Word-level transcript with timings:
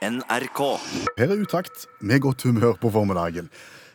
NRK. 0.00 0.60
Her 1.18 1.28
er 1.34 1.42
utakt 1.42 1.84
med 2.00 2.22
godt 2.24 2.46
humør 2.48 2.78
på 2.80 2.88
formiddagen. 2.94 3.50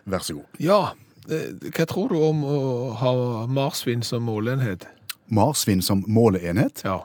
Vær 0.06 0.22
så 0.22 0.36
god. 0.38 0.60
Ja, 0.62 0.80
eh, 1.26 1.48
hva 1.74 1.88
tror 1.90 2.12
du 2.14 2.20
om 2.22 2.44
å 2.46 2.60
ha 3.02 3.14
marsvin 3.50 4.04
som 4.06 4.28
måleenhet? 4.30 4.86
Marsvin 5.34 5.82
som 5.82 6.04
måleenhet. 6.08 6.84
Ja. 6.86 7.00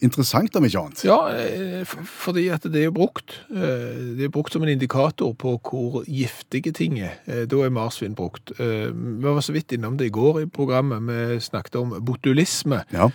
Interessant 0.00 0.54
om 0.56 0.64
ikke 0.64 0.80
annet. 0.80 1.02
Ja, 1.04 1.16
eh, 1.34 1.82
fordi 2.22 2.46
at 2.54 2.62
det 2.72 2.84
er 2.86 2.92
brukt. 2.94 3.34
Eh, 3.50 4.14
Det 4.16 4.24
er 4.24 4.30
brukt 4.32 4.52
som 4.52 4.62
en 4.62 4.68
indikator 4.68 5.34
på 5.34 5.58
hvor 5.60 6.04
giftige 6.06 6.72
ting 6.72 7.00
er. 7.00 7.18
Da 7.46 7.56
er 7.66 7.70
marsvin 7.70 8.14
brukt. 8.14 8.52
Vi 8.56 9.22
var 9.26 9.40
så 9.42 9.52
vidt 9.52 9.72
innom 9.72 9.96
det 9.98 10.06
i 10.06 10.10
går 10.14 10.42
i 10.42 10.46
programmet. 10.46 11.02
Vi 11.02 11.40
snakket 11.40 11.74
om 11.76 11.90
botulisme, 12.00 12.84
Ja. 12.92 13.10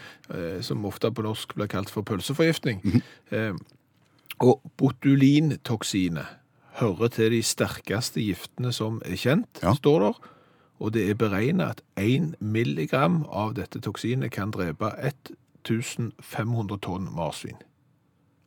som 0.61 0.83
ofte 0.85 1.09
på 1.11 1.23
norsk 1.23 1.55
blir 1.55 1.67
kalt 1.67 1.89
for 1.89 2.03
pølseforgiftning. 2.03 3.01
Eh, 3.31 3.53
Og 4.43 4.61
botulintoksinet 4.77 6.25
hører 6.79 7.07
til 7.07 7.31
de 7.31 7.41
sterkeste 7.43 8.19
giftene 8.25 8.73
som 8.75 9.01
er 9.05 9.15
kjent, 9.15 9.61
Ja. 9.63 9.73
står 9.73 9.99
der. 9.99 10.13
Og 10.79 10.91
det 10.93 11.09
er 11.09 11.13
beregnet 11.15 11.69
at 11.69 11.81
1 11.95 12.35
milligram 12.41 13.25
av 13.31 13.53
dette 13.55 13.79
toksinet 13.79 14.31
kan 14.31 14.51
drepe 14.51 14.91
1500 15.63 16.77
tonn 16.81 17.07
marsvin. 17.15 17.55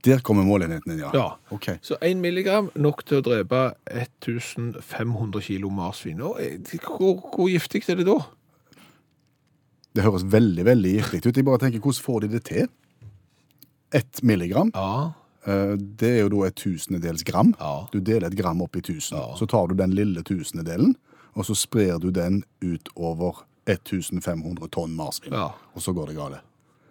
Der 0.04 0.18
kommer 0.20 0.44
målenheten 0.44 0.92
inn, 0.92 0.98
ja. 1.00 1.10
Ja. 1.14 1.28
Okay. 1.50 1.78
Så 1.82 1.96
1 2.02 2.20
milligram 2.20 2.70
nok 2.76 3.04
til 3.06 3.18
å 3.18 3.22
drepe 3.24 3.72
1500 3.90 5.40
kilo 5.42 5.70
marsvin. 5.70 6.20
Og 6.20 6.36
eh, 6.38 6.58
hvor, 6.84 7.16
hvor 7.34 7.48
giftig 7.48 7.88
er 7.88 7.94
det 7.96 8.06
da? 8.06 8.18
Det 9.96 10.04
høres 10.04 10.22
veldig, 10.30 10.64
veldig 10.68 10.92
giftig 10.98 11.26
ut. 11.26 11.36
Jeg 11.36 11.44
bare 11.48 11.58
tenker, 11.58 11.80
hvordan 11.80 12.02
får 12.04 12.20
de 12.20 12.28
det 12.36 12.44
til? 12.44 12.68
Ett 13.92 14.22
milligram, 14.22 14.70
Ja, 14.76 15.12
det 15.46 16.08
er 16.08 16.18
jo 16.24 16.30
da 16.34 16.48
et 16.48 16.56
tusendedels 16.58 17.22
gram. 17.24 17.54
Ja. 17.60 17.86
Du 17.92 18.00
deler 18.04 18.28
et 18.28 18.36
gram 18.38 18.60
opp 18.64 18.76
i 18.76 18.82
tusen. 18.84 19.16
Ja. 19.16 19.36
Så 19.38 19.46
tar 19.48 19.70
du 19.70 19.76
den 19.78 19.94
lille 19.96 20.24
tusendedelen, 20.26 20.96
og 21.38 21.46
så 21.46 21.54
sprer 21.56 22.00
du 22.02 22.10
den 22.10 22.42
ut 22.64 22.90
over 22.96 23.44
1500 23.68 24.68
tonn 24.74 24.96
marsvin. 24.96 25.32
ja. 25.32 25.52
Og 25.74 25.82
så 25.84 25.92
går 25.94 26.10
det 26.10 26.16
gale. 26.16 26.40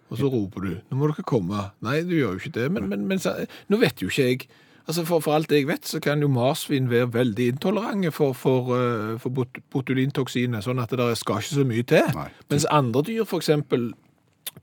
Og 0.08 0.16
så 0.16 0.28
roper 0.32 0.64
du, 0.64 0.70
nå 0.88 0.96
må 0.96 1.10
dere 1.10 1.24
komme. 1.28 1.66
Nei, 1.84 2.00
du 2.08 2.14
gjør 2.16 2.36
jo 2.36 2.40
ikke 2.40 2.54
det, 2.54 2.70
men, 2.72 2.88
men, 2.88 3.04
men 3.10 3.20
så, 3.20 3.34
nå 3.68 3.76
vet 3.82 4.00
jo 4.00 4.08
ikke 4.08 4.24
jeg. 4.24 4.46
Altså 4.88 5.02
for, 5.04 5.20
for 5.20 5.36
alt 5.36 5.52
jeg 5.52 5.66
vet, 5.68 5.84
så 5.84 6.00
kan 6.00 6.22
jo 6.24 6.30
marsvin 6.32 6.88
være 6.88 7.10
veldig 7.12 7.48
intolerante 7.52 8.08
for, 8.16 8.32
for, 8.32 8.70
eh, 8.72 9.18
for 9.20 9.34
bot 9.36 9.60
botulintoksinet, 9.74 10.64
sånn 10.64 10.80
at 10.80 10.94
det 10.96 11.10
skal 11.20 11.42
ikke 11.42 11.58
så 11.58 11.66
mye 11.68 11.84
til. 11.90 12.08
Nei. 12.16 12.30
Mens 12.48 12.64
andre 12.72 13.02
dyr 13.04 13.36
eksempel 13.36 13.90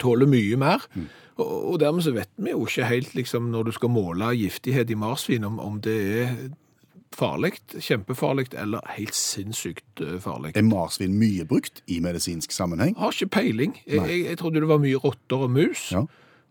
tåler 0.02 0.25
mye 0.25 0.58
mer. 0.58 0.88
Og, 0.97 1.05
og 1.41 1.80
dermed 1.80 2.05
så 2.05 2.14
vet 2.16 2.30
vi 2.39 2.53
jo 2.53 2.66
ikke 2.66 2.86
helt, 2.88 3.16
liksom, 3.16 3.50
når 3.52 3.64
du 3.67 3.72
skal 3.75 3.91
måle 3.91 4.30
giftighet 4.39 4.89
i 4.89 4.95
marsvin, 5.00 5.44
om, 5.44 5.59
om 5.59 5.81
det 5.83 5.95
er 6.22 6.30
farlig, 7.16 7.53
kjempefarlig, 7.80 8.47
eller 8.59 8.83
helt 8.95 9.16
sinnssykt 9.16 10.03
eh, 10.03 10.17
farlig. 10.23 10.53
Er 10.55 10.64
marsvin 10.67 11.16
mye 11.19 11.45
brukt 11.47 11.81
i 11.92 12.00
medisinsk 12.03 12.52
sammenheng? 12.55 12.95
Har 13.00 13.11
ikke 13.16 13.33
peiling. 13.39 13.75
Jeg, 13.88 14.03
jeg, 14.08 14.23
jeg 14.30 14.39
trodde 14.39 14.64
det 14.64 14.72
var 14.72 14.80
mye 14.83 15.00
rotter 15.03 15.47
og 15.47 15.52
mus. 15.52 15.89
Ja. 15.92 16.05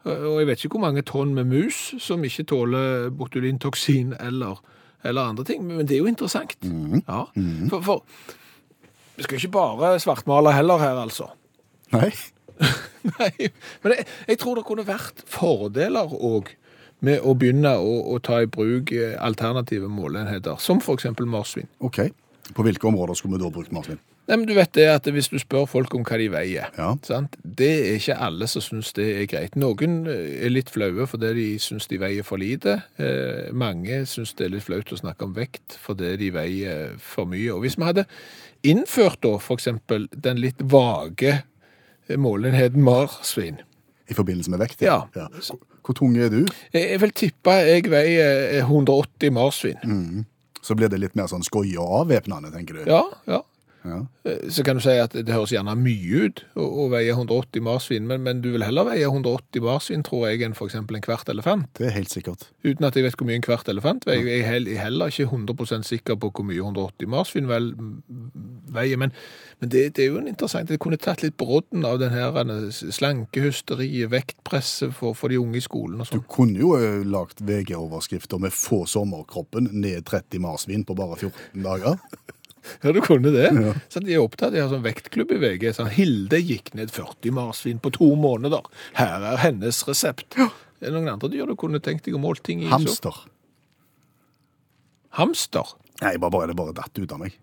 Og 0.05 0.39
jeg 0.43 0.49
vet 0.51 0.65
ikke 0.65 0.77
hvor 0.77 0.85
mange 0.85 1.03
tonn 1.09 1.33
med 1.37 1.49
mus 1.49 1.95
som 2.03 2.25
ikke 2.25 2.45
tåler 2.53 3.09
botulintoksin 3.17 4.13
eller, 4.21 4.61
eller 5.05 5.33
andre 5.33 5.45
ting, 5.49 5.65
men 5.65 5.89
det 5.89 5.97
er 5.97 6.05
jo 6.05 6.13
interessant. 6.13 6.59
Ja. 7.09 7.25
For, 7.73 7.81
for 7.81 8.05
vi 9.17 9.25
skal 9.25 9.39
ikke 9.39 9.55
bare 9.55 9.95
svartmale 10.03 10.53
heller 10.53 10.83
her, 10.83 11.01
altså. 11.07 11.31
Nei? 11.95 12.11
Nei, 13.19 13.51
men 13.85 13.97
jeg, 13.99 14.07
jeg 14.33 14.39
tror 14.41 14.57
det 14.61 14.65
kunne 14.69 14.87
vært 14.89 15.25
fordeler 15.31 16.15
òg 16.15 16.55
med 17.05 17.21
å 17.21 17.35
begynne 17.37 17.75
å, 17.77 17.95
å 18.15 18.19
ta 18.25 18.39
i 18.41 18.49
bruk 18.49 18.93
eh, 18.97 19.13
alternative 19.21 19.91
måleenheter, 19.93 20.57
som 20.63 20.81
f.eks. 20.81 21.11
marsvin. 21.29 21.69
Ok. 21.85 22.07
På 22.57 22.65
hvilke 22.65 22.89
områder 22.89 23.17
skulle 23.19 23.37
vi 23.39 23.45
da 23.45 23.51
brukt 23.53 23.73
marsvin? 23.75 24.01
Nei, 24.25 24.39
men 24.41 24.47
du 24.49 24.55
vet 24.57 24.71
det 24.73 24.87
at 24.89 25.05
Hvis 25.13 25.27
du 25.29 25.37
spør 25.37 25.67
folk 25.69 25.93
om 25.99 26.05
hva 26.09 26.17
de 26.17 26.31
veier 26.33 26.71
Ja. 26.79 26.95
sant? 27.05 27.35
Det 27.45 27.69
er 27.91 27.99
ikke 27.99 28.15
alle 28.25 28.47
som 28.49 28.63
syns 28.65 28.95
det 28.97 29.05
er 29.19 29.27
greit. 29.29 29.57
Noen 29.61 29.99
eh, 30.09 30.47
er 30.47 30.53
litt 30.55 30.73
flaue 30.73 31.05
fordi 31.11 31.35
de 31.37 31.47
syns 31.61 31.91
de 31.91 31.99
veier 32.01 32.25
for 32.25 32.41
lite. 32.41 32.79
Eh, 32.97 33.51
mange 33.53 34.01
syns 34.09 34.33
det 34.39 34.47
er 34.47 34.55
litt 34.57 34.65
flaut 34.65 34.93
å 34.97 35.01
snakke 35.03 35.29
om 35.29 35.35
vekt 35.37 35.77
fordi 35.83 36.15
de 36.23 36.31
veier 36.33 36.95
for 37.05 37.29
mye. 37.29 37.51
Og 37.53 37.67
Hvis 37.67 37.77
vi 37.77 37.85
hadde 37.85 38.07
innført 38.65 39.21
da 39.27 39.35
f.eks. 39.37 39.69
den 40.25 40.41
litt 40.41 40.65
vage 40.73 41.43
målenheten 42.21 42.85
marsvin 42.85 43.61
I 44.11 44.15
forbindelse 44.17 44.53
med 44.53 44.61
vekt? 44.61 44.83
Ja. 44.85 45.03
Hvor, 45.15 45.59
hvor 45.85 45.97
tung 45.97 46.17
er 46.21 46.29
du? 46.33 46.43
Jeg, 46.75 47.01
vil 47.01 47.13
tippe 47.17 47.57
jeg 47.65 47.89
veier 47.93 48.61
180 48.61 49.33
marsvin. 49.33 50.25
Så 50.65 50.77
blir 50.77 50.93
det 50.93 51.01
litt 51.01 51.17
mer 51.17 51.29
sånn 51.29 51.45
skoie 51.45 51.77
og 51.81 52.05
avvæpnende, 52.05 52.53
tenker 52.53 52.81
du? 52.81 52.85
Ja, 52.89 53.03
ja. 53.29 53.43
Ja. 53.85 54.07
Eh, 54.25 54.49
Så 54.49 54.65
kan 54.65 54.77
du 54.79 54.83
si 54.83 54.95
at 54.97 55.13
det 55.13 55.29
høres 55.29 55.53
gjerne 55.53 55.75
mye 55.77 56.25
ut 56.27 56.41
å, 56.57 56.65
å 56.65 56.87
veie 56.93 57.13
180 57.13 57.61
marsvin, 57.65 58.07
men, 58.09 58.23
men 58.25 58.41
du 58.41 58.51
vil 58.55 58.65
heller 58.65 58.87
veie 58.89 59.05
180 59.05 59.61
marsvin, 59.65 60.03
tror 60.07 60.29
jeg, 60.31 60.41
enn 60.47 60.57
eksempel 60.57 60.97
en 60.97 61.05
kvart 61.05 61.29
elefant. 61.29 61.67
Det 61.77 61.91
er 61.91 61.97
helt 61.99 62.13
sikkert. 62.13 62.47
Uten 62.65 62.87
at 62.89 62.97
jeg 62.97 63.05
vet 63.05 63.19
hvor 63.21 63.29
mye 63.29 63.37
en 63.41 63.45
kvart 63.45 63.69
elefant 63.69 64.07
veier. 64.09 64.25
Jeg 64.25 64.41
er 64.47 64.55
jeg 64.65 64.77
er 64.79 64.85
heller 64.87 65.13
ikke 65.13 65.29
100% 65.29 65.85
sikker 65.89 66.17
på 66.17 66.31
hvor 66.33 66.47
mye 66.49 66.63
180 66.65 67.11
marsvin 67.13 67.51
veier, 67.51 68.97
men, 69.01 69.13
men 69.61 69.73
det, 69.73 69.85
det 69.97 70.07
er 70.07 70.11
jo 70.15 70.21
en 70.23 70.31
interessant 70.31 70.69
Det 70.71 70.81
kunne 70.83 70.97
tatt 71.01 71.23
litt 71.25 71.37
brodden 71.41 71.85
av 71.85 72.01
den 72.01 72.15
her 72.15 72.37
eh, 72.41 72.71
slankehysteriet, 72.73 74.09
vektpresset 74.15 74.95
for, 74.97 75.13
for 75.19 75.29
de 75.33 75.39
unge 75.43 75.61
i 75.61 75.65
skolen 75.65 76.01
og 76.01 76.09
Du 76.09 76.17
sånn. 76.17 76.25
kunne 76.33 76.61
jo 76.63 76.73
eh, 76.79 77.03
lagt 77.05 77.45
VG-overskrifter 77.45 78.41
med 78.41 78.55
'få 78.55 78.85
sommerkroppen 78.89 79.69
ned 79.73 80.05
30 80.09 80.41
marsvin 80.41 80.85
på 80.89 80.97
bare 80.97 81.17
14 81.21 81.63
dager'. 81.65 81.99
Ja, 82.85 82.93
du 82.97 83.01
kunne 83.05 83.31
det. 83.35 83.51
Så 83.93 84.01
de 84.01 84.15
er 84.15 84.23
opptatt 84.25 84.55
av 84.57 84.71
sånn 84.73 84.85
vektklubb 84.85 85.33
i 85.37 85.41
VG. 85.43 85.67
Sånn, 85.77 85.91
Hilde 85.93 86.39
gikk 86.41 86.73
ned 86.79 86.93
40 86.95 87.35
marsvin 87.37 87.81
på 87.83 87.93
to 87.95 88.09
måneder. 88.17 88.65
Her 88.97 89.25
er 89.35 89.41
hennes 89.43 89.83
resept. 89.89 90.37
Det 90.37 90.89
er 90.89 90.95
noen 90.95 91.11
andre 91.13 91.29
dyr 91.33 91.49
du 91.49 91.55
kunne 91.61 91.81
tenkt 91.85 92.09
deg 92.09 92.17
å 92.17 92.23
måle 92.23 92.41
ting 92.45 92.63
i? 92.65 92.69
så? 92.69 92.75
Hamster. 92.77 93.21
Hamster. 95.21 95.75
Nei, 96.03 96.17
bare, 96.19 96.33
bare, 96.35 96.51
det 96.51 96.57
bare 96.59 96.75
datt 96.77 96.99
ut 96.99 97.13
av 97.15 97.21
meg. 97.23 97.37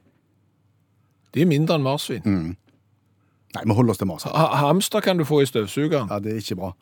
De 1.32 1.46
er 1.46 1.48
mindre 1.50 1.78
enn 1.80 1.86
marsvin. 1.86 2.26
Nei, 2.26 3.64
vi 3.64 3.76
holder 3.76 3.94
oss 3.94 4.02
til 4.02 4.10
marsvin. 4.10 4.34
Ha 4.36 4.64
hamster 4.66 5.04
kan 5.06 5.22
du 5.22 5.26
få 5.28 5.42
i 5.46 5.50
støvsugeren. 5.50 6.10
Ja, 6.12 6.20
det 6.24 6.36
er 6.36 6.42
ikke 6.44 6.60
bra. 6.60 6.74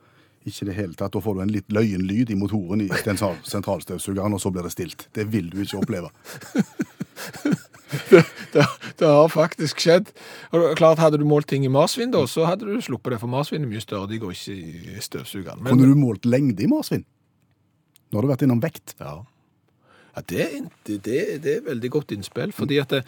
Ikke 0.47 0.65
det 0.69 0.75
hele 0.79 0.95
tatt. 0.97 1.13
Da 1.13 1.21
får 1.21 1.37
du 1.37 1.41
en 1.43 1.53
litt 1.53 1.71
løyen 1.75 2.05
lyd 2.07 2.31
i 2.33 2.37
motoren 2.39 2.81
i 2.85 2.89
den 3.05 3.19
sentralstøvsugeren, 3.19 4.33
og 4.33 4.41
så 4.41 4.51
blir 4.53 4.65
det 4.65 4.73
stilt. 4.73 5.09
Det 5.13 5.27
vil 5.29 5.51
du 5.53 5.61
ikke 5.61 5.83
oppleve. 5.83 6.09
Det, 8.49 8.63
det 8.97 9.05
har 9.07 9.27
faktisk 9.29 9.81
skjedd. 9.83 10.07
Og 10.57 10.71
klart, 10.79 10.97
Hadde 11.01 11.19
du 11.21 11.25
målt 11.29 11.47
ting 11.51 11.65
i 11.65 11.69
marsvin, 11.73 12.09
da, 12.13 12.23
så 12.29 12.47
hadde 12.49 12.65
du 12.65 12.79
sluppet 12.81 13.13
det, 13.13 13.19
for 13.21 13.29
marsvin 13.29 13.65
er 13.65 13.69
mye 13.69 13.81
større. 13.83 14.09
De 14.09 14.17
går 14.21 14.33
ikke 14.33 14.55
i 14.97 15.01
støvsugeren. 15.05 15.61
Men- 15.61 15.73
Kunne 15.75 15.89
du 15.91 15.99
målt 15.99 16.25
lengde 16.25 16.63
i 16.65 16.69
marsvin? 16.71 17.05
Nå 18.09 18.17
har 18.17 18.25
du 18.25 18.31
vært 18.31 18.45
innom 18.47 18.61
vekt. 18.63 18.95
Ja, 18.99 19.19
ja 20.15 20.23
det, 20.31 20.47
det, 20.87 21.03
det, 21.05 21.19
det 21.45 21.53
er 21.59 21.67
veldig 21.67 21.91
godt 21.93 22.15
innspill, 22.15 22.53
fordi 22.57 22.79
at 22.81 22.89
det, 22.95 23.03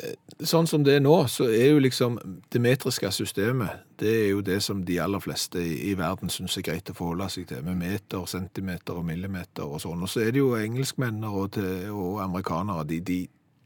eh, 0.00 0.14
sånn 0.48 0.66
som 0.70 0.84
det 0.86 0.94
er 0.96 1.04
nå, 1.04 1.18
så 1.28 1.50
er 1.52 1.74
jo 1.74 1.82
liksom 1.84 2.16
det 2.48 2.62
metriske 2.64 3.10
systemet, 3.12 3.82
det 4.00 4.08
er 4.22 4.30
jo 4.30 4.40
det 4.40 4.56
som 4.64 4.80
de 4.88 4.96
aller 5.04 5.20
fleste 5.20 5.60
i, 5.60 5.90
i 5.90 5.92
verden 6.00 6.32
synes 6.32 6.56
er 6.56 6.64
greit 6.70 6.88
å 6.88 6.96
forholde 6.96 7.28
seg 7.34 7.44
til, 7.52 7.60
med 7.68 7.76
meter, 7.84 8.24
centimeter 8.26 8.96
og 8.96 9.04
millimeter 9.04 9.68
og 9.68 9.84
sånn. 9.84 10.00
Og 10.00 10.08
så 10.08 10.24
er 10.24 10.32
det 10.32 10.40
jo 10.40 10.54
engelskmenn 10.56 11.20
og, 11.28 11.60
og 11.92 12.22
amerikanere, 12.24 12.88
de, 12.88 13.00
de, 13.04 13.20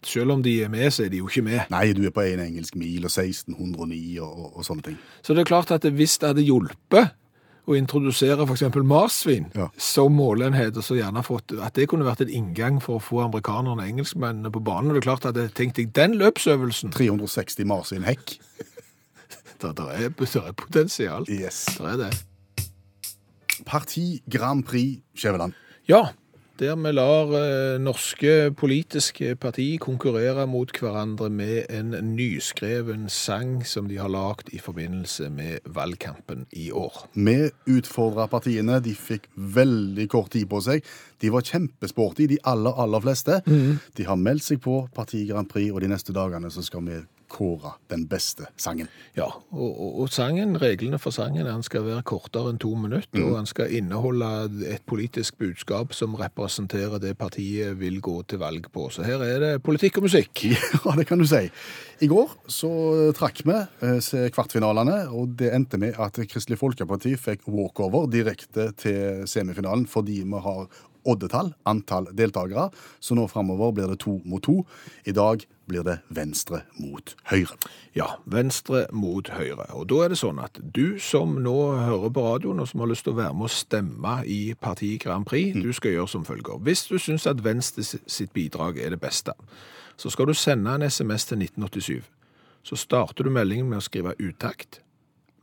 selv 0.06 0.32
om 0.36 0.42
de 0.42 0.56
er 0.64 0.72
med, 0.72 0.88
så 0.94 1.04
er 1.04 1.12
de 1.12 1.20
jo 1.20 1.28
ikke 1.30 1.44
med. 1.46 1.60
Nei, 1.72 1.92
du 1.96 2.02
er 2.06 2.14
på 2.14 2.24
en 2.24 2.42
engelsk 2.46 2.76
mil 2.78 3.04
og 3.06 3.12
1609 3.12 4.00
og, 4.22 4.32
og, 4.32 4.50
og 4.56 4.66
sånne 4.66 4.82
ting. 4.90 4.98
Så 5.22 5.34
det 5.34 5.44
er 5.44 5.52
klart 5.52 5.72
at 5.74 5.86
hvis 5.86 6.18
det 6.22 6.32
hadde 6.32 6.46
hjulpet 6.46 7.14
å 7.66 7.74
introdusere 7.74 8.46
eksempel 8.46 8.84
marsvin 8.86 9.48
Ja. 9.56 9.68
som 9.76 10.14
målenhet, 10.14 10.76
og 10.78 10.84
så 10.86 10.94
gjerne 11.00 11.22
fått, 11.26 11.52
at 11.58 11.74
det 11.74 11.88
kunne 11.90 12.06
vært 12.06 12.22
en 12.22 12.30
inngang 12.30 12.78
for 12.82 13.00
å 13.00 13.02
få 13.02 13.24
amerikanerne 13.24 13.82
og 13.82 13.88
engelskmennene 13.88 14.52
på 14.54 14.62
banen. 14.62 14.92
Det 14.94 15.02
er 15.02 15.08
klart 15.08 15.26
at 15.26 15.36
jeg 15.40 15.54
tenkte 15.58 15.82
jeg, 15.82 15.94
den 15.96 16.14
løpsøvelsen, 16.20 16.92
360 16.94 17.66
marsvin 17.66 18.06
hekk. 18.06 18.36
det, 19.62 19.72
der, 19.80 19.90
er, 19.90 20.08
der 20.14 20.46
er 20.46 20.52
potensial. 20.54 21.26
Yes. 21.28 21.64
Det 21.74 21.90
er 21.96 22.00
det. 22.04 22.12
Parti 23.66 24.22
Grand 24.30 24.62
Prix 24.64 25.02
Skjæveland. 25.18 25.56
Ja, 25.88 26.04
der 26.58 26.76
vi 26.80 26.92
lar 26.92 27.32
eh, 27.36 27.78
norske 27.82 28.50
politiske 28.56 29.34
parti 29.36 29.76
konkurrere 29.82 30.46
mot 30.48 30.70
hverandre 30.72 31.28
med 31.30 31.66
en 31.70 31.92
nyskreven 32.16 33.08
sang 33.12 33.60
som 33.66 33.88
de 33.90 33.98
har 34.00 34.08
lagt 34.12 34.48
i 34.56 34.60
forbindelse 34.62 35.28
med 35.30 35.66
valgkampen 35.66 36.46
i 36.52 36.70
år. 36.70 37.06
Vi 37.14 37.50
utfordra 37.66 38.26
partiene. 38.30 38.80
De 38.80 38.94
fikk 38.94 39.28
veldig 39.34 40.08
kort 40.12 40.32
tid 40.32 40.48
på 40.48 40.62
seg. 40.64 40.84
De 41.20 41.32
var 41.32 41.44
kjempesporty, 41.44 42.28
de 42.30 42.40
aller, 42.44 42.72
aller 42.72 43.04
fleste. 43.04 43.40
De 43.96 44.08
har 44.08 44.16
meldt 44.20 44.48
seg 44.48 44.62
på 44.64 44.86
Parti 44.94 45.26
Grand 45.28 45.48
Prix, 45.48 45.72
og 45.72 45.82
de 45.84 45.92
neste 45.92 46.14
dagene 46.16 46.50
så 46.52 46.64
skal 46.64 46.84
vi 46.86 47.00
kåre 47.36 47.74
den 47.92 48.06
beste 48.08 48.48
sangen. 48.60 48.88
Ja, 49.16 49.28
og, 49.52 49.68
og, 49.70 50.00
og 50.02 50.12
sangen, 50.14 50.56
reglene 50.60 51.00
for 51.02 51.14
sangen 51.14 51.44
er 51.44 51.50
at 51.50 51.60
den 51.60 51.66
skal 51.66 51.84
være 51.86 52.04
kortere 52.08 52.52
enn 52.52 52.60
to 52.62 52.72
minutter, 52.78 53.20
og 53.22 53.36
den 53.36 53.50
skal 53.50 53.74
inneholde 53.76 54.30
et 54.70 54.84
politisk 54.88 55.38
budskap 55.42 55.92
som 55.96 56.16
representerer 56.18 57.00
det 57.02 57.16
partiet 57.20 57.76
vil 57.80 58.00
gå 58.04 58.18
til 58.30 58.40
valg 58.42 58.70
på. 58.72 58.88
Så 58.94 59.04
her 59.06 59.22
er 59.26 59.42
det 59.42 59.52
politikk 59.66 60.00
og 60.00 60.08
musikk. 60.08 60.46
Ja, 60.86 60.92
det 60.94 61.06
kan 61.08 61.18
du 61.18 61.26
si. 61.26 61.40
I 62.04 62.06
går 62.06 62.30
så 62.52 62.68
trakk 63.16 63.40
vi 63.46 63.54
eh, 63.56 63.96
se 64.04 64.28
kvartfinalene, 64.34 65.06
og 65.10 65.34
det 65.40 65.50
endte 65.56 65.80
med 65.82 65.96
at 66.02 66.20
Kristelig 66.30 66.60
Folkeparti 66.60 67.16
fikk 67.18 67.48
walkover 67.50 68.06
direkte 68.12 68.68
til 68.78 69.24
semifinalen 69.28 69.86
fordi 69.90 70.20
vi 70.22 70.42
har 70.44 70.68
oddetall, 71.06 71.52
antall 71.68 72.08
deltakere. 72.16 72.68
Så 73.00 73.16
nå 73.18 73.26
framover 73.30 73.74
blir 73.74 73.90
det 73.90 74.00
to 74.04 74.18
mot 74.24 74.42
to. 74.44 74.60
I 75.06 75.14
dag 75.16 75.44
blir 75.66 75.84
det 75.86 75.96
venstre 76.14 76.62
mot 76.78 77.12
høyre. 77.30 77.56
Ja, 77.96 78.08
venstre 78.24 78.86
mot 78.94 79.28
høyre. 79.34 79.66
Og 79.74 79.88
da 79.90 80.02
er 80.04 80.12
det 80.12 80.18
sånn 80.20 80.40
at 80.42 80.58
du 80.60 80.98
som 81.02 81.36
nå 81.42 81.56
hører 81.76 82.12
på 82.14 82.24
radioen, 82.24 82.60
og 82.62 82.70
som 82.70 82.82
har 82.84 82.90
lyst 82.90 83.06
til 83.06 83.16
å 83.16 83.20
være 83.20 83.36
med 83.36 83.48
å 83.48 83.52
stemme 83.52 84.14
i 84.30 84.40
Parti 84.60 84.92
Grand 85.02 85.26
Prix, 85.26 85.56
du 85.58 85.72
skal 85.76 85.96
gjøre 85.96 86.12
som 86.14 86.26
følger. 86.28 86.60
Hvis 86.62 86.86
du 86.90 86.98
syns 87.02 87.26
at 87.26 87.42
Venstre 87.44 87.84
sitt 87.84 88.32
bidrag 88.36 88.78
er 88.78 88.94
det 88.94 89.00
beste, 89.02 89.34
så 89.96 90.12
skal 90.12 90.30
du 90.30 90.34
sende 90.36 90.76
en 90.76 90.86
SMS 90.86 91.26
til 91.30 91.42
1987. 91.42 92.02
Så 92.66 92.76
starter 92.76 93.26
du 93.26 93.30
meldingen 93.30 93.68
med 93.70 93.80
å 93.80 93.86
skrive 93.86 94.16
utakt, 94.18 94.80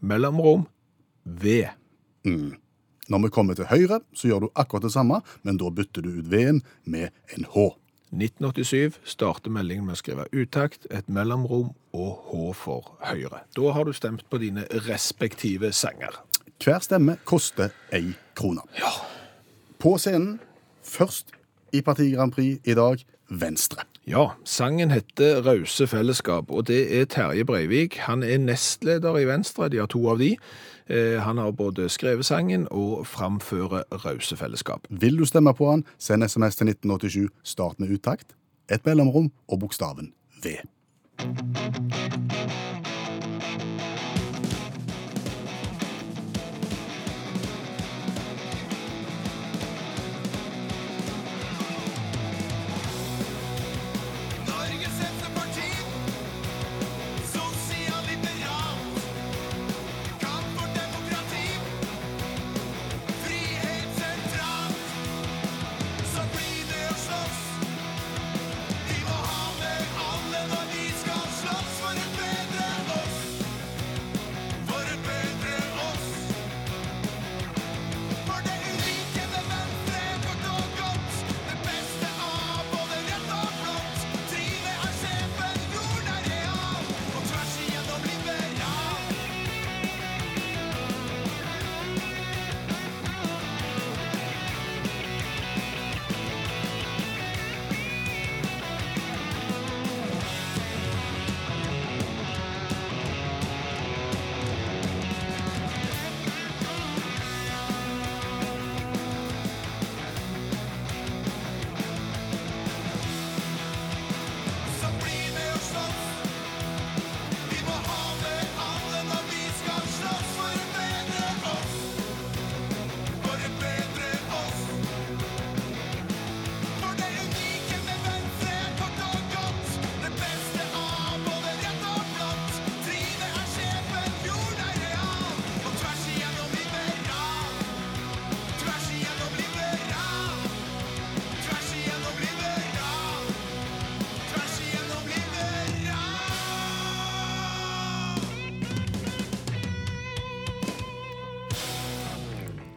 mellomrom, 0.04 0.68
V. 1.24 1.62
Når 2.24 3.20
vi 3.24 3.32
kommer 3.32 3.56
til 3.56 3.68
høyre, 3.68 4.02
så 4.16 4.28
gjør 4.28 4.46
du 4.46 4.50
akkurat 4.60 4.84
det 4.84 4.92
samme, 4.92 5.22
men 5.44 5.60
da 5.60 5.72
bytter 5.72 6.04
du 6.04 6.20
ut 6.20 6.28
V-en 6.32 6.62
med 6.84 7.12
en 7.36 7.48
H. 7.56 7.70
1987 8.14 9.00
starter 9.10 9.50
meldingen 9.54 9.88
med 9.88 9.98
å 9.98 10.02
skrive 10.02 10.28
utakt, 10.38 10.86
et 10.94 11.08
mellomrom 11.10 11.72
og 11.98 12.28
H 12.30 12.42
for 12.58 12.92
Høyre. 13.02 13.42
Da 13.58 13.74
har 13.74 13.88
du 13.90 13.94
stemt 13.94 14.26
på 14.30 14.38
dine 14.42 14.68
respektive 14.86 15.72
sanger. 15.74 16.20
Hver 16.62 16.84
stemme 16.86 17.18
koster 17.26 17.74
ei 17.92 18.14
krone. 18.38 18.62
På 19.82 19.98
scenen, 19.98 20.38
først 20.86 21.34
i 21.74 21.82
Parti 21.82 22.12
Grand 22.14 22.36
Prix 22.36 22.62
i 22.70 22.78
dag, 22.78 23.02
Venstre. 23.30 23.88
Ja, 24.08 24.34
sangen 24.44 24.92
heter 24.92 25.46
Rause 25.46 25.88
fellesskap, 25.88 26.52
og 26.52 26.68
det 26.68 26.82
er 26.92 27.06
Terje 27.06 27.46
Breivik. 27.48 27.96
Han 28.04 28.24
er 28.24 28.38
nestleder 28.38 29.16
i 29.16 29.24
Venstre, 29.30 29.70
de 29.72 29.80
har 29.80 29.88
to 29.88 30.02
av 30.12 30.20
de. 30.20 30.34
Eh, 30.90 31.22
Han 31.24 31.38
har 31.38 31.52
både 31.52 31.88
skrevet 31.90 32.26
sangen 32.26 32.68
og 32.72 33.08
framfører 33.08 33.84
Rause 34.04 34.36
fellesskap. 34.36 34.88
Vil 34.90 35.18
du 35.18 35.26
stemme 35.26 35.54
på 35.54 35.70
han, 35.70 35.86
send 35.98 36.24
SMS 36.24 36.56
til 36.56 36.68
1987, 36.68 37.30
start 37.44 37.80
med 37.80 37.96
uttakt, 37.96 38.36
et 38.70 38.86
mellomrom 38.86 39.32
og 39.48 39.60
bokstaven 39.60 40.12
V. 40.44 40.58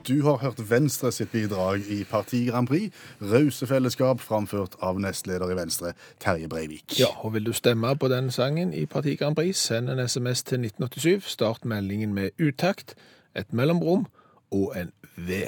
Du 0.09 0.23
har 0.23 0.37
hørt 0.37 0.71
Venstre 0.71 1.11
sitt 1.13 1.33
bidrag 1.33 1.83
i 1.91 2.05
Parti 2.07 2.45
Grand 2.47 2.69
Prix, 2.69 2.95
Rause 3.21 3.67
fellesskap, 3.67 4.21
framført 4.23 4.77
av 4.79 5.01
nestleder 5.03 5.51
i 5.51 5.57
Venstre, 5.59 5.97
Terje 6.23 6.47
Breivik. 6.49 6.95
Ja, 7.01 7.09
og 7.27 7.35
vil 7.35 7.49
du 7.49 7.53
stemme 7.53 7.91
på 7.99 8.07
den 8.13 8.31
sangen 8.31 8.71
i 8.71 8.85
Parti 8.87 9.17
Grand 9.19 9.35
Prix, 9.35 9.59
send 9.59 9.91
en 9.91 9.99
SMS 10.09 10.45
til 10.47 10.63
1987. 10.63 11.27
Start 11.27 11.65
meldingen 11.67 12.15
med 12.15 12.39
utakt, 12.39 12.95
et 13.35 13.51
mellomrom 13.53 14.07
og 14.55 14.77
en 14.79 14.95
V. 15.17 15.43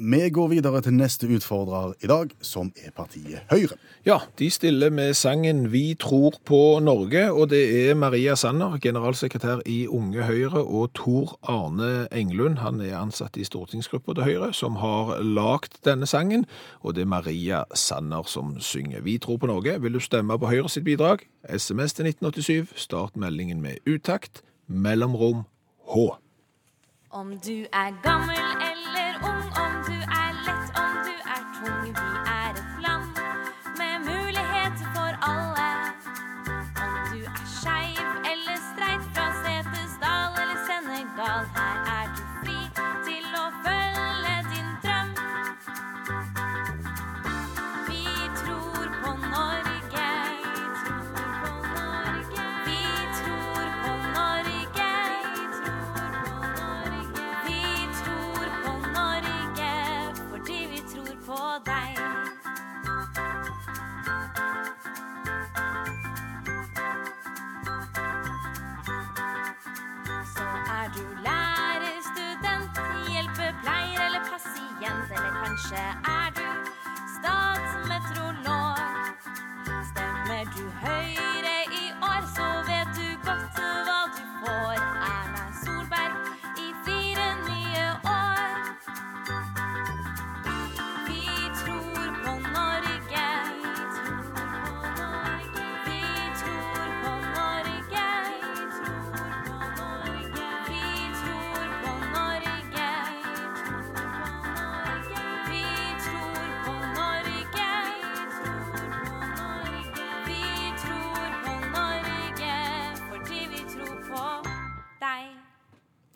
Vi 0.00 0.30
går 0.32 0.48
videre 0.48 0.80
til 0.80 0.94
neste 0.96 1.28
utfordrer 1.28 1.92
i 2.00 2.08
dag, 2.08 2.30
som 2.40 2.70
er 2.80 2.92
partiet 2.96 3.42
Høyre. 3.50 3.76
Ja, 4.06 4.16
de 4.38 4.46
stiller 4.50 4.88
med 4.90 5.12
sangen 5.14 5.72
Vi 5.72 5.94
tror 6.00 6.38
på 6.48 6.78
Norge, 6.80 7.26
og 7.32 7.50
det 7.50 7.90
er 7.90 7.94
Maria 7.94 8.34
Sanner, 8.34 8.78
generalsekretær 8.80 9.60
i 9.66 9.86
Unge 9.88 10.24
Høyre, 10.24 10.64
og 10.64 10.94
Tor 10.94 11.36
Arne 11.42 12.08
Englund, 12.16 12.62
han 12.64 12.80
er 12.80 12.96
ansatt 12.96 13.36
i 13.36 13.44
stortingsgruppa 13.44 14.16
til 14.16 14.24
Høyre, 14.24 14.52
som 14.56 14.80
har 14.80 15.20
lagt 15.20 15.82
denne 15.84 16.08
sangen, 16.08 16.46
og 16.80 16.96
det 16.96 17.04
er 17.04 17.12
Maria 17.12 17.64
Sanner 17.74 18.24
som 18.24 18.56
synger 18.60 19.04
Vi 19.04 19.18
tror 19.18 19.36
på 19.36 19.52
Norge. 19.52 19.82
Vil 19.82 19.92
du 19.92 20.00
stemme 20.00 20.38
på 20.38 20.48
Høyre 20.48 20.68
sitt 20.72 20.88
bidrag? 20.88 21.28
SMS 21.44 21.92
til 21.92 22.08
1987, 22.08 22.72
start 22.74 23.20
meldingen 23.20 23.60
med 23.60 23.84
utakt, 23.84 24.40
mellomrom 24.66 25.44
H. 25.92 26.08
Om 27.10 27.36
du 27.44 27.66
er 27.68 27.92
gammel 28.02 28.38
eller 28.38 28.69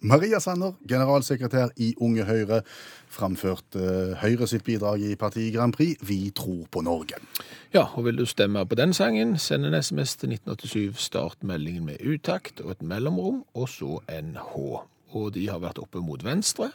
Maria 0.04 0.37
Sanner, 0.37 0.75
generalsekretær 0.88 1.70
i 1.80 1.94
Unge 1.96 2.26
Høyre, 2.28 2.58
framførte 3.08 3.80
eh, 3.80 4.11
Høyre 4.20 4.44
sitt 4.50 4.66
bidrag 4.66 5.00
i 5.00 5.14
partiet 5.16 5.54
Grand 5.54 5.73
Prix 5.73 5.96
Vi 6.04 6.28
tror 6.37 6.66
på 6.68 6.82
Norge. 6.84 7.16
Ja, 7.73 7.87
og 7.96 8.04
vil 8.04 8.20
du 8.20 8.26
stemme 8.28 8.66
på 8.68 8.76
den 8.76 8.92
sangen, 8.92 9.38
send 9.40 9.64
en 9.64 9.76
SMS 9.78 10.12
til 10.20 10.34
1987, 10.37 11.00
start 11.00 11.40
meldingen 11.40 11.87
med 11.88 12.04
utakt 12.04 12.61
og 12.61 12.75
et 12.75 12.84
mellomrom, 12.84 13.46
og 13.56 13.70
så 13.73 14.02
en 14.12 14.37
H. 14.37 14.66
Og 15.16 15.32
de 15.38 15.46
har 15.49 15.64
vært 15.64 15.80
oppe 15.80 16.04
mot 16.04 16.20
venstre. 16.20 16.68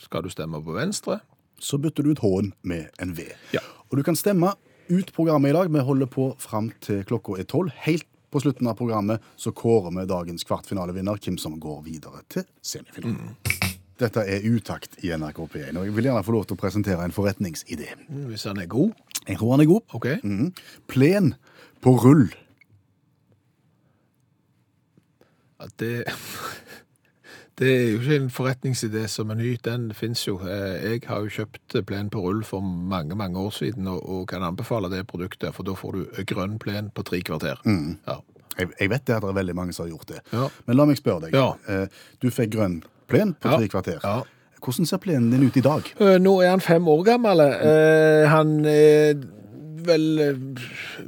Skal 0.00 0.24
du 0.24 0.32
stemme 0.32 0.62
på 0.64 0.78
venstre? 0.78 1.18
Så 1.60 1.76
bytter 1.76 2.06
du 2.06 2.14
ut 2.14 2.24
H-en 2.24 2.54
med 2.64 2.88
en 3.02 3.12
V. 3.18 3.28
Ja. 3.52 3.60
Og 3.90 4.00
du 4.00 4.06
kan 4.06 4.16
stemme 4.16 4.54
ut 4.88 5.12
programmet 5.12 5.52
i 5.52 5.58
dag. 5.58 5.68
Vi 5.68 5.84
holder 5.84 6.08
på 6.08 6.32
fram 6.40 6.72
til 6.80 7.04
klokka 7.04 7.36
er 7.36 7.44
tolv. 7.44 7.76
Helt 7.84 8.08
på 8.30 8.42
slutten 8.42 8.68
av 8.70 8.76
programmet 8.78 9.24
så 9.36 9.52
kårer 9.56 9.94
vi 9.96 10.06
dagens 10.10 10.46
kvartfinalevinner, 10.46 11.18
hvem 11.18 11.38
som 11.40 11.58
går 11.60 11.82
videre 11.86 12.22
til 12.30 12.46
semifinalen. 12.62 13.34
Dette 14.00 14.22
er 14.24 14.46
utakt 14.48 14.96
i 15.04 15.10
NRK 15.12 15.42
P1, 15.52 15.76
og 15.76 15.84
jeg 15.84 15.94
vil 15.96 16.06
gjerne 16.08 16.24
få 16.24 16.32
lov 16.32 16.46
til 16.48 16.56
å 16.56 16.60
presentere 16.62 17.04
en 17.04 17.12
forretningsidé. 17.12 17.90
Mm, 18.08 18.28
Hvis 18.30 18.46
han 18.48 18.62
er 18.62 18.70
god. 18.70 18.94
Jeg 19.26 19.36
tror 19.36 19.52
han 19.52 19.64
er 19.64 19.68
god. 19.68 19.82
Ok. 19.98 20.06
Mm. 20.24 20.52
Plen 20.88 21.34
på 21.84 21.92
rull. 22.00 22.30
At 25.60 25.74
det, 25.82 26.06
det 27.60 27.68
er 27.70 27.90
jo 27.92 27.98
ikke 28.00 28.16
en 28.16 28.30
forretningsidé 28.32 29.02
som 29.12 29.30
er 29.30 29.36
ny. 29.38 29.50
Den 29.64 29.90
fins 29.94 30.22
jo. 30.26 30.38
Eh, 30.40 30.90
Jeg 30.94 31.02
har 31.06 31.20
jo 31.20 31.28
kjøpt 31.28 31.76
plen 31.86 32.08
på 32.10 32.22
rull 32.24 32.42
for 32.44 32.60
mange 32.64 33.14
mange 33.16 33.38
år 33.38 33.50
siden 33.52 33.86
og, 33.86 34.00
og 34.08 34.26
kan 34.28 34.42
anbefale 34.42 34.88
det 34.90 35.06
produktet, 35.06 35.52
for 35.54 35.62
da 35.68 35.74
får 35.76 35.92
du 35.92 36.24
grønn 36.26 36.58
plen 36.58 36.90
på 36.94 37.02
tre 37.04 37.20
kvarter. 37.20 37.60
Ja. 38.08 38.16
Jeg, 38.58 38.68
jeg 38.80 38.90
vet 38.90 39.04
det 39.06 39.14
at 39.14 39.22
det 39.22 39.28
er 39.30 39.36
veldig 39.38 39.54
mange 39.56 39.72
som 39.72 39.84
har 39.86 39.90
gjort 39.92 40.08
det. 40.08 40.20
Ja. 40.32 40.48
Men 40.66 40.76
la 40.80 40.84
meg 40.88 40.98
spørre 40.98 41.28
deg. 41.28 41.34
Ja. 41.36 41.52
Eh, 41.68 41.86
Du 42.22 42.30
fikk 42.30 42.50
grønn 42.56 42.80
plen 43.08 43.34
på 43.34 43.52
tre 43.56 43.68
kvarter. 43.68 44.00
Ja. 44.04 44.22
Hvordan 44.60 44.86
ser 44.86 44.98
plenen 45.00 45.30
din 45.32 45.46
ut 45.46 45.56
i 45.56 45.60
dag? 45.64 45.86
Eh, 46.00 46.18
Nå 46.20 46.40
er 46.42 46.50
han 46.50 46.60
fem 46.60 46.88
år 46.88 47.04
gammel. 47.06 47.40
Han 48.28 48.64
er 48.68 49.14
vel 49.80 50.36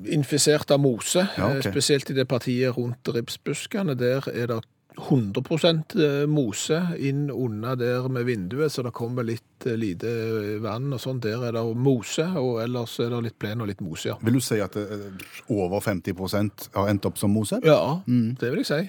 infisert 0.09 0.71
av 0.73 0.81
mose, 0.81 1.27
Ja, 1.37 1.49
ok. 1.51 1.67
eh, 1.67 1.71
spesielt 1.73 2.11
i 2.11 2.15
det 2.15 2.29
partiet 2.29 2.77
rundt 2.77 3.09
ribsbuskene. 3.13 3.95
Der 3.99 4.25
er 4.33 4.47
det 4.47 4.61
100% 4.97 6.27
mose 6.29 6.79
inn 6.99 7.31
under 7.31 7.77
der 7.77 8.09
med 8.13 8.25
vinduet, 8.29 8.73
så 8.73 8.83
det 8.85 8.93
kommer 8.97 9.25
litt 9.27 9.67
eh, 9.67 9.77
lite 9.79 10.11
vann 10.63 10.93
og 10.93 11.01
sånn. 11.03 11.21
Der 11.23 11.43
er 11.49 11.53
det 11.57 11.63
mose, 11.77 12.25
og 12.39 12.61
ellers 12.65 12.99
er 13.03 13.11
det 13.15 13.21
litt 13.29 13.39
plen 13.43 13.61
og 13.65 13.71
litt 13.71 13.81
mose, 13.85 14.11
ja. 14.13 14.17
Vil 14.23 14.39
du 14.39 14.41
si 14.45 14.61
at 14.63 14.77
eh, 14.77 15.07
over 15.53 15.81
50 15.81 16.73
har 16.75 16.89
endt 16.93 17.07
opp 17.09 17.19
som 17.21 17.33
mose? 17.35 17.61
Ja, 17.65 18.01
det 18.07 18.51
vil 18.53 18.63
jeg 18.65 18.69
si. 18.69 18.81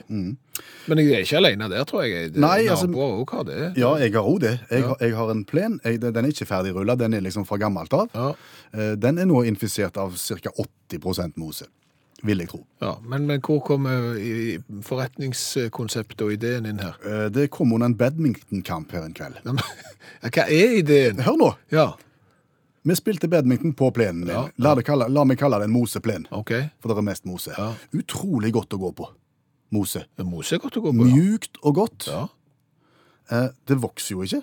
Men 0.88 1.00
jeg 1.01 1.12
er 1.15 1.24
ikke 1.25 1.39
alene 1.39 1.69
der, 1.72 1.86
tror 1.89 2.03
jeg. 2.05 2.33
Det- 2.33 2.41
Nei, 2.43 2.67
altså- 2.67 2.88
Naboer 2.89 3.25
har 3.31 3.43
det. 3.43 3.62
Ja, 3.77 3.95
jeg 3.98 4.13
har 4.13 4.24
òg 4.29 4.39
det. 4.39 4.60
Jeg, 4.69 4.81
Ja. 4.81 4.88
har- 4.88 4.98
jeg 5.01 5.15
har 5.15 5.31
en 5.31 5.45
plen. 5.45 5.79
Jeg, 5.83 6.00
den 6.01 6.15
er 6.25 6.29
ikke 6.29 6.45
ferdigrulla, 6.45 6.95
den 6.98 7.13
er 7.13 7.22
liksom 7.22 7.45
fra 7.45 7.57
gammelt 7.57 7.93
av. 7.93 8.10
Ja, 8.13 8.33
Eh, 8.74 8.95
Den 8.95 9.19
er 9.19 9.25
nå 9.25 9.43
infisert 9.45 9.98
av 9.98 10.15
ca. 10.17 10.50
80% 10.89 11.38
mose, 11.38 11.67
vil 12.24 12.39
jeg 12.39 12.50
tro. 12.50 12.62
ja. 12.82 12.94
Men, 13.03 13.25
men 13.27 13.42
hvor 13.44 13.60
kom 13.65 13.86
forretningskonseptet 14.88 16.22
og 16.25 16.32
ideen 16.36 16.65
inn 16.70 16.80
her? 16.84 16.96
Eh, 17.06 17.27
Det 17.34 17.50
kom 17.51 17.74
under 17.75 17.89
en 17.92 17.96
badmintonkamp 18.00 18.92
her 18.96 19.03
en 19.08 19.13
kveld. 19.13 19.39
Ja, 19.46 19.51
men- 19.51 19.63
Hva 20.34 20.46
er 20.48 20.77
ideen? 20.80 21.20
Hør 21.25 21.38
nå! 21.38 21.50
Ja, 21.72 21.94
Vi 22.86 22.96
spilte 23.00 23.30
badminton 23.32 23.74
på 23.80 23.92
plenen 23.96 24.25
din. 24.27 24.34
Ja. 24.36 24.48
La, 24.60 24.74
kalle, 24.84 25.06
la 25.08 25.24
meg 25.24 25.38
kalle 25.39 25.56
det 25.62 25.70
en 25.70 25.72
moseplen, 25.75 26.25
okay. 26.36 26.65
for 26.84 26.92
det 26.92 26.98
er 27.00 27.06
mest 27.08 27.24
mose. 27.25 27.53
Utrolig 27.96 28.51
godt 28.51 28.74
å 28.75 28.80
gå 28.82 28.89
på. 28.98 29.08
Mose. 29.72 30.01
Mose 30.20 30.56
er 30.58 30.60
godt 30.60 30.75
å 30.77 30.82
gå 30.84 30.92
på. 30.92 31.06
ja. 31.08 31.13
Mjukt 31.15 31.60
og 31.63 31.75
godt. 31.82 32.08
Ja, 32.12 32.27
Eh, 33.32 33.48
Det 33.65 33.77
vokser 33.80 34.18
jo 34.18 34.22
ikke. 34.25 34.42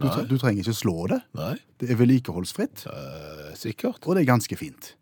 Du, 0.00 0.06
du 0.30 0.38
trenger 0.40 0.62
ikke 0.64 0.72
slå 0.74 1.06
det. 1.10 1.18
nei, 1.36 1.58
Det 1.78 1.90
er 1.90 1.96
vedlikeholdsfritt, 2.00 2.86
eh, 2.88 3.50
sikkert. 3.54 4.06
og 4.08 4.14
det 4.16 4.22
er 4.22 4.32
ganske 4.32 4.56
fint. 4.56 4.94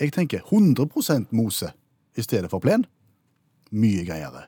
Ja. 0.00 0.04
Jeg 0.04 0.12
tenker 0.12 0.40
100% 0.40 1.26
mose 1.30 1.70
i 2.16 2.22
stedet 2.22 2.50
for 2.50 2.58
plen. 2.58 2.84
Mye 3.70 4.04
greiere. 4.06 4.46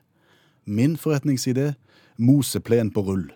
Min 0.65 0.97
forretningsidé 0.97 1.73
moseplen 2.17 2.91
på 2.91 3.01
rull. 3.01 3.29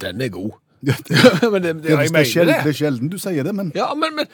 Den 0.00 0.20
er 0.20 0.28
god. 0.28 0.50
Ja, 0.86 0.94
men 1.50 1.62
det, 1.62 1.74
det, 1.74 1.82
det, 1.82 1.92
er 1.92 2.00
jeg 2.02 2.10
mener 2.12 2.24
sjelden, 2.24 2.54
det. 2.54 2.64
det 2.64 2.70
er 2.70 2.76
sjelden 2.78 3.08
du 3.10 3.16
sier 3.18 3.42
det, 3.42 3.54
men 3.54 3.72
Ja, 3.74 3.88
men, 3.98 4.14
men 4.14 4.26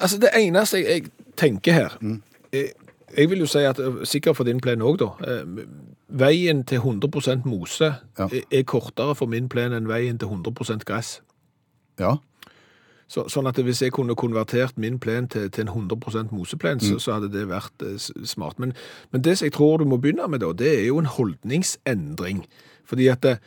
altså 0.00 0.16
det 0.22 0.30
eneste 0.38 0.78
jeg, 0.80 0.86
jeg 0.88 1.34
tenker 1.36 1.72
her 1.76 1.96
Mm. 2.00 2.22
jeg, 2.52 2.70
jeg 3.18 3.30
vil 3.30 3.38
jo 3.44 3.46
si 3.46 3.58
at, 3.68 3.78
eh, 3.78 3.98
sikkert 4.08 4.36
for 4.36 4.44
din 4.48 4.60
plen 4.64 4.80
òg, 4.82 4.96
da 5.02 5.10
eh, 5.28 5.66
Veien 6.08 6.64
til 6.64 6.78
100 6.80 7.42
mose 7.44 7.84
Ja. 8.18 8.24
er, 8.32 8.40
er 8.50 8.62
kortere 8.64 9.14
for 9.14 9.26
min 9.28 9.48
plen 9.48 9.72
enn 9.76 9.88
veien 9.88 10.18
til 10.18 10.28
100% 10.32 10.84
gress. 10.88 11.20
ja. 12.00 12.14
Så, 13.08 13.24
sånn 13.32 13.46
at 13.48 13.56
hvis 13.56 13.80
jeg 13.82 13.92
kunne 13.96 14.12
konvertert 14.14 14.76
min 14.76 14.98
plen 15.00 15.28
til, 15.32 15.46
til 15.50 15.64
en 15.64 15.68
100 15.88 16.28
moseplen, 16.30 16.76
Mm. 16.76 16.84
så, 16.84 16.98
så 17.00 17.12
hadde 17.16 17.30
det 17.32 17.46
vært 17.48 17.82
eh, 17.82 17.96
smart. 18.28 18.58
Men, 18.58 18.74
men 19.12 19.22
det 19.24 19.38
som 19.38 19.46
jeg 19.46 19.52
tror 19.56 19.78
du 19.80 19.84
må 19.88 19.96
begynne 19.96 20.28
med 20.28 20.40
da, 20.44 20.52
det 20.52 20.68
er 20.82 20.86
jo 20.86 20.98
en 21.00 21.06
holdningsendring. 21.08 22.44
Fordi 22.84 23.06
at 23.08 23.22
det, 23.22 23.38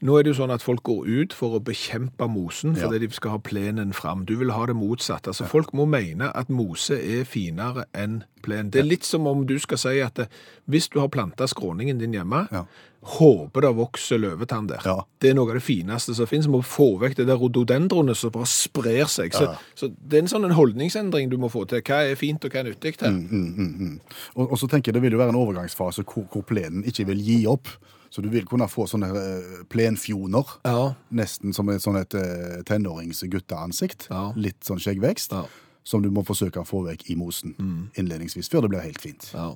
nå 0.00 0.14
er 0.18 0.22
det 0.22 0.30
jo 0.34 0.38
sånn 0.44 0.52
at 0.54 0.62
folk 0.62 0.82
går 0.86 1.06
ut 1.08 1.32
for 1.34 1.56
å 1.58 1.62
bekjempe 1.64 2.28
mosen, 2.30 2.76
fordi 2.78 3.00
de 3.06 3.08
skal 3.14 3.30
ha 3.34 3.38
plenen 3.42 3.92
fram. 3.92 4.24
Du 4.24 4.36
vil 4.38 4.52
ha 4.54 4.66
det 4.66 4.76
motsatt. 4.78 5.26
Altså 5.26 5.46
folk 5.50 5.72
må 5.74 5.88
mene 5.90 6.30
at 6.38 6.48
mose 6.48 6.94
er 6.94 7.24
finere 7.26 7.84
enn 7.94 8.20
plen. 8.42 8.70
Det 8.70 8.78
er 8.84 8.86
litt 8.86 9.04
som 9.04 9.26
om 9.26 9.42
du 9.48 9.56
skal 9.58 9.78
si 9.82 9.96
at 10.04 10.18
eh, 10.22 10.26
hvis 10.70 10.86
du 10.94 11.00
har 11.00 11.08
plantet 11.10 11.50
skråningen 11.50 11.98
din 11.98 12.12
hjemme, 12.14 12.44
Ja. 12.52 12.64
håper 13.02 13.60
det 13.62 13.70
vokser 13.78 14.18
løvetann 14.18 14.66
der. 14.68 14.82
Ja. 14.84 14.96
Det 15.22 15.30
er 15.30 15.34
noe 15.34 15.48
av 15.50 15.54
det 15.58 15.62
fineste 15.66 16.14
som 16.14 16.26
finnes. 16.26 16.46
Må 16.50 16.62
få 16.62 16.98
vekk 17.00 17.16
det 17.16 17.26
der 17.26 17.38
rododendronet 17.38 18.16
som 18.18 18.30
bare 18.34 18.46
sprer 18.46 19.06
seg. 19.10 19.32
Så, 19.34 19.42
Ja. 19.50 19.56
så 19.74 19.88
det 20.06 20.18
er 20.18 20.22
en 20.22 20.28
sånn 20.30 20.44
en 20.44 20.54
holdningsendring 20.58 21.30
du 21.30 21.38
må 21.38 21.48
få 21.50 21.66
til. 21.66 21.80
Hva 21.82 22.02
er 22.10 22.14
fint 22.16 22.44
og 22.44 22.50
hva 22.52 22.60
er 22.60 22.70
nyttig 22.70 23.00
her? 23.00 23.10
Mm, 23.10 24.00
Og, 24.36 24.52
og 24.52 24.58
så 24.58 24.68
tenker 24.68 24.88
jeg 24.92 24.94
det 24.94 25.02
vil 25.02 25.12
jo 25.12 25.18
være 25.18 25.30
en 25.34 25.42
overgangsfase 25.42 26.04
hvor, 26.04 26.26
hvor 26.30 26.42
plenen 26.42 26.84
ikke 26.84 27.06
vil 27.06 27.18
gi 27.18 27.46
opp. 27.46 27.66
Så 28.10 28.22
du 28.24 28.28
vil 28.32 28.46
kunne 28.48 28.68
få 28.72 28.86
sånne 28.88 29.08
eh, 29.12 29.64
plenfjoner, 29.68 30.46
Ja. 30.64 30.94
nesten 31.12 31.52
som 31.54 31.68
et 31.68 31.82
sånn 31.84 32.00
et 32.00 32.14
eh, 32.14 32.62
tenåringsgutteansikt. 32.64 34.08
Ja. 34.10 34.32
Litt 34.36 34.60
sånn 34.64 34.80
skjeggvekst, 34.80 35.32
Ja. 35.32 35.44
som 35.84 36.02
du 36.02 36.10
må 36.10 36.24
forsøke 36.24 36.60
å 36.62 36.66
få 36.66 36.84
vekk 36.86 37.10
i 37.10 37.14
mosen 37.16 37.54
innledningsvis, 37.96 38.48
før 38.48 38.62
det 38.62 38.70
blir 38.70 38.80
helt 38.80 39.00
fint. 39.00 39.30
ja. 39.34 39.54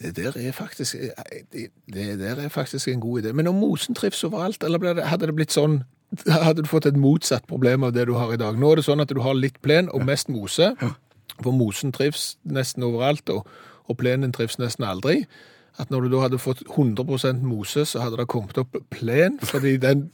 Det 0.00 0.14
der 0.14 0.32
er 0.38 0.52
faktisk 0.52 0.94
det, 1.52 1.68
det 1.92 2.18
der 2.18 2.38
er 2.40 2.48
faktisk 2.48 2.88
en 2.88 3.00
god 3.00 3.22
idé. 3.24 3.32
Men 3.34 3.46
om 3.48 3.56
mosen 3.60 3.94
trives 3.94 4.22
overalt, 4.24 4.62
eller 4.64 4.78
det, 4.78 5.04
hadde 5.04 5.26
det 5.26 5.34
blitt 5.34 5.50
sånn 5.52 5.84
Hadde 6.28 6.62
du 6.62 6.68
fått 6.68 6.86
et 6.86 6.96
motsatt 6.96 7.46
problem 7.48 7.82
av 7.84 7.92
det 7.92 8.06
du 8.06 8.12
har 8.14 8.32
i 8.32 8.36
dag? 8.36 8.56
Nå 8.60 8.70
er 8.72 8.76
det 8.76 8.84
sånn 8.84 9.00
at 9.00 9.08
du 9.08 9.20
har 9.20 9.34
litt 9.34 9.60
plen 9.62 9.88
og 9.90 10.04
mest 10.04 10.28
mose, 10.28 10.76
for 11.42 11.52
mosen 11.52 11.92
trives 11.92 12.36
nesten 12.44 12.84
overalt, 12.84 13.28
og, 13.32 13.46
og 13.88 13.96
plenen 13.98 14.32
trives 14.32 14.58
nesten 14.60 14.84
aldri. 14.84 15.26
At 15.80 15.90
når 15.90 16.06
du 16.06 16.16
da 16.16 16.24
hadde 16.26 16.38
fått 16.42 16.64
100% 16.68 17.40
mose, 17.46 17.86
så 17.88 18.02
hadde 18.04 18.18
det 18.20 18.28
kommet 18.28 18.58
opp 18.60 18.76
plen, 18.92 19.38
fordi 19.40 19.76
den 19.80 20.10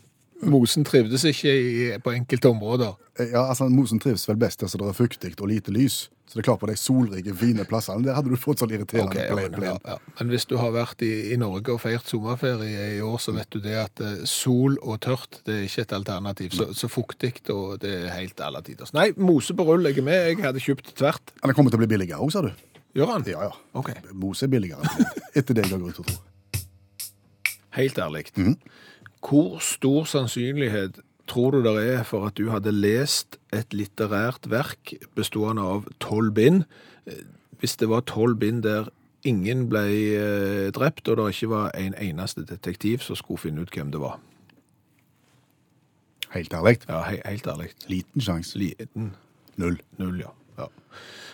mosen 0.47 0.85
trivdes 0.87 1.25
ikke 1.27 1.51
i, 1.51 1.89
på 1.99 2.13
enkelte 2.15 2.53
områder. 2.53 2.95
Eh, 3.19 3.33
Ja, 3.33 3.49
altså 3.51 3.67
Mosen 3.69 3.99
trives 3.99 4.29
vel 4.29 4.37
best 4.39 4.61
der 4.63 4.71
det 4.71 4.87
er 4.87 4.95
fuktig 4.95 5.35
og 5.41 5.49
lite 5.51 5.73
lys. 5.75 6.09
Så 6.29 6.37
det 6.37 6.43
er 6.43 6.47
klart 6.51 6.61
på 6.61 6.69
de 6.69 6.77
solrike, 6.77 7.33
fine 7.35 7.65
plassene. 7.65 8.05
Der 8.05 8.13
hadde 8.15 8.29
du 8.29 8.37
fått 8.37 8.61
sånn 8.61 8.71
irriterende 8.71 9.15
Ok, 9.17 9.17
ja, 9.17 9.33
plen. 9.33 9.51
men, 9.51 9.61
plen. 9.63 9.79
ja, 9.83 9.95
ja. 9.97 10.13
men 10.21 10.29
hvis 10.29 10.45
du 10.47 10.59
har 10.61 10.75
vært 10.75 11.01
i, 11.03 11.33
i 11.33 11.39
Norge 11.41 11.73
og 11.73 11.81
feirt 11.81 12.07
sommerferie 12.07 12.99
i 12.99 13.01
år, 13.01 13.17
så 13.25 13.33
vet 13.33 13.49
du 13.51 13.63
det 13.65 13.75
at 13.81 14.03
eh, 14.05 14.19
sol 14.29 14.77
og 14.83 15.01
tørt 15.01 15.41
det 15.49 15.57
er 15.57 15.65
ikke 15.65 15.87
et 15.87 15.95
alternativ. 15.97 16.53
Så, 16.55 16.69
så 16.77 16.91
fuktig 16.93 17.33
og 17.51 17.79
det 17.81 17.95
er 18.05 18.13
helt 18.13 18.41
alle 18.45 18.61
tiders. 18.63 18.93
Nei, 18.93 19.09
mose 19.17 19.57
på 19.57 19.65
rull, 19.67 19.89
jeg 19.89 19.99
er 19.99 20.07
med. 20.07 20.27
Jeg 20.35 20.43
hadde 20.45 20.63
kjøpt 20.63 20.93
tvert. 21.01 21.33
Men 21.41 21.51
det 21.51 21.57
kommer 21.59 21.73
til 21.73 21.81
å 21.81 21.85
bli 21.87 21.91
billigere 21.97 22.21
òg, 22.21 22.31
sa 22.37 22.45
du? 22.45 22.53
Gjør 22.97 23.13
han? 23.13 23.27
Ja, 23.29 23.43
ja. 23.51 23.55
Ok. 23.79 23.93
Mose 24.13 24.47
er 24.47 24.53
billigere. 24.53 24.83
enn 24.83 25.05
plen, 25.05 25.29
Etter 25.37 25.55
det 25.55 25.65
jeg 25.67 25.73
har 25.75 25.83
grunn 25.83 25.95
til 25.97 26.05
å 26.05 26.09
tro. 26.09 26.19
Helt 27.79 27.99
ærlig. 28.03 28.25
Hvor 29.23 29.59
stor 29.63 30.09
sannsynlighet 30.09 31.01
tror 31.29 31.53
du 31.53 31.61
det 31.67 31.75
er 31.99 32.05
for 32.09 32.27
at 32.27 32.39
du 32.41 32.49
hadde 32.51 32.73
lest 32.73 33.37
et 33.55 33.75
litterært 33.77 34.49
verk 34.51 34.95
bestående 35.19 35.63
av 35.63 35.85
tolv 36.01 36.33
bind, 36.39 36.65
hvis 37.61 37.77
det 37.77 37.91
var 37.91 38.07
tolv 38.09 38.39
bind 38.41 38.63
der 38.65 38.89
ingen 39.27 39.67
ble 39.69 39.85
eh, 40.17 40.69
drept, 40.75 41.09
og 41.11 41.19
det 41.19 41.29
ikke 41.35 41.51
var 41.51 41.71
en 41.77 41.95
eneste 41.99 42.45
detektiv 42.47 43.03
som 43.05 43.19
skulle 43.19 43.43
finne 43.43 43.65
ut 43.67 43.75
hvem 43.75 43.91
det 43.93 44.01
var? 44.01 44.19
Helt 46.35 46.55
ærlig. 46.55 46.79
Ja, 46.89 47.03
he 47.09 47.19
helt 47.25 47.47
ærlig. 47.47 47.71
Liten 47.89 48.21
sjanse. 48.25 48.59
Liten 48.59 49.15
Null. 49.59 49.81
null, 49.99 50.21
ja. 50.23 50.31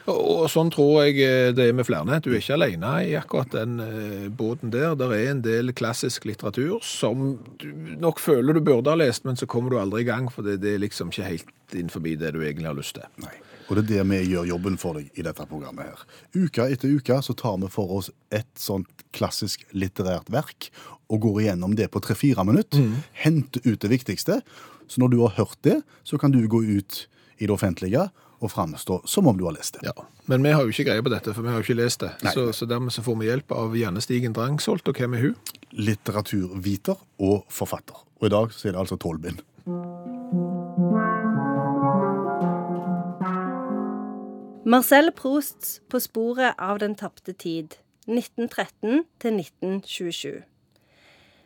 Og, 0.05 0.19
og 0.19 0.43
sånn 0.53 0.69
tror 0.73 1.07
jeg 1.07 1.17
eh, 1.25 1.51
det 1.57 1.71
er 1.71 1.77
med 1.77 1.87
flere. 1.89 2.19
Du 2.21 2.31
er 2.33 2.41
ikke 2.43 2.59
alene 2.59 2.91
i 3.07 3.15
akkurat 3.17 3.55
den 3.55 3.79
eh, 3.81 4.27
båten 4.29 4.73
der. 4.75 4.93
Der 5.01 5.15
er 5.17 5.31
en 5.31 5.41
del 5.45 5.73
klassisk 5.77 6.27
litteratur 6.29 6.83
som 6.85 7.39
du 7.61 7.71
nok 8.01 8.21
føler 8.21 8.57
du 8.57 8.61
burde 8.65 8.93
ha 8.93 9.01
lest, 9.01 9.25
men 9.25 9.41
så 9.41 9.49
kommer 9.49 9.73
du 9.73 9.81
aldri 9.81 10.05
i 10.05 10.09
gang, 10.09 10.29
for 10.33 10.45
det, 10.45 10.59
det 10.65 10.75
er 10.75 10.85
liksom 10.85 11.13
ikke 11.13 11.31
helt 11.31 11.55
innenfor 11.75 12.05
det 12.05 12.35
du 12.37 12.43
egentlig 12.43 12.69
har 12.69 12.77
lyst 12.77 12.99
til. 12.99 13.09
Nei. 13.25 13.33
Og 13.65 13.79
det 13.79 13.85
er 13.85 13.89
det 13.95 14.03
vi 14.11 14.19
gjør 14.35 14.51
jobben 14.51 14.77
for 14.81 14.99
deg 14.99 15.17
i 15.17 15.25
dette 15.25 15.47
programmet 15.49 15.89
her. 15.89 16.03
Uka 16.37 16.67
etter 16.69 16.93
uke 16.93 17.17
så 17.25 17.33
tar 17.41 17.57
vi 17.63 17.71
for 17.73 17.97
oss 17.97 18.11
et 18.29 18.51
sånt 18.61 19.07
klassisk 19.17 19.65
litterært 19.73 20.29
verk 20.33 20.69
og 21.09 21.23
går 21.25 21.45
igjennom 21.45 21.73
det 21.79 21.89
på 21.95 22.03
tre-fire 22.05 22.45
minutter. 22.45 22.85
Henter 23.25 23.65
ut 23.65 23.81
det 23.81 23.89
viktigste. 23.93 24.43
Så 24.85 25.01
når 25.01 25.15
du 25.15 25.19
har 25.23 25.37
hørt 25.39 25.57
det, 25.65 25.79
så 26.05 26.21
kan 26.21 26.35
du 26.35 26.43
gå 26.45 26.61
ut 26.61 27.07
i 27.39 27.47
det 27.47 27.55
offentlige 27.55 28.05
og 28.41 28.51
framstå 28.53 29.01
som 29.09 29.29
om 29.31 29.39
du 29.39 29.45
har 29.47 29.55
lest 29.57 29.79
det. 29.79 29.87
Ja, 29.89 30.07
Men 30.27 30.43
vi 30.43 30.53
har 30.53 30.63
jo 30.63 30.73
ikke 30.73 30.89
greie 30.89 31.03
på 31.05 31.13
dette, 31.13 31.35
for 31.35 31.43
vi 31.43 31.53
har 31.53 31.61
jo 31.61 31.67
ikke 31.67 31.81
lest 31.83 32.01
det. 32.01 32.13
Så, 32.35 32.49
så 32.53 32.67
dermed 32.67 32.93
så 32.93 33.05
får 33.05 33.19
vi 33.21 33.29
hjelp 33.29 33.53
av 33.53 33.77
Janne 33.77 34.01
Stigen 34.05 34.35
Drangsholt, 34.37 34.89
og 34.89 34.99
hvem 34.99 35.15
er 35.15 35.29
hun? 35.29 35.37
Litteraturviter 35.73 36.97
og 37.19 37.45
forfatter. 37.53 38.05
Og 38.21 38.29
i 38.29 38.33
dag 38.33 38.53
så 38.55 38.69
er 38.69 38.77
det 38.77 38.85
altså 38.85 38.99
tolv 39.01 39.21
bind. 39.25 39.43
Marcel 44.65 45.13
Prousts 45.13 45.81
På 45.93 46.01
sporet 46.01 46.57
av 46.59 46.81
den 46.81 46.97
tapte 46.97 47.35
tid 47.37 47.77
1913 48.09 49.05
til 49.21 49.39
1927. 49.41 50.43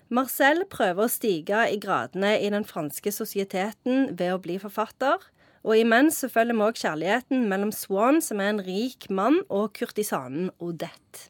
Marcel 0.08 0.62
prøver 0.70 1.04
å 1.04 1.12
stige 1.12 1.64
i 1.68 1.76
gradene 1.82 2.36
i 2.40 2.48
den 2.50 2.64
franske 2.64 3.12
sosieteten 3.12 4.14
ved 4.16 4.32
å 4.32 4.40
bli 4.40 4.56
forfatter, 4.62 5.20
og 5.68 5.76
imens 5.76 6.22
så 6.22 6.30
følger 6.32 6.56
vi 6.56 6.64
òg 6.64 6.78
kjærligheten 6.80 7.48
mellom 7.50 7.72
Swan, 7.76 8.22
som 8.24 8.40
er 8.40 8.54
en 8.54 8.62
rik 8.64 9.10
mann, 9.12 9.42
og 9.52 9.74
kurtisanen 9.76 10.48
Odette. 10.64 11.28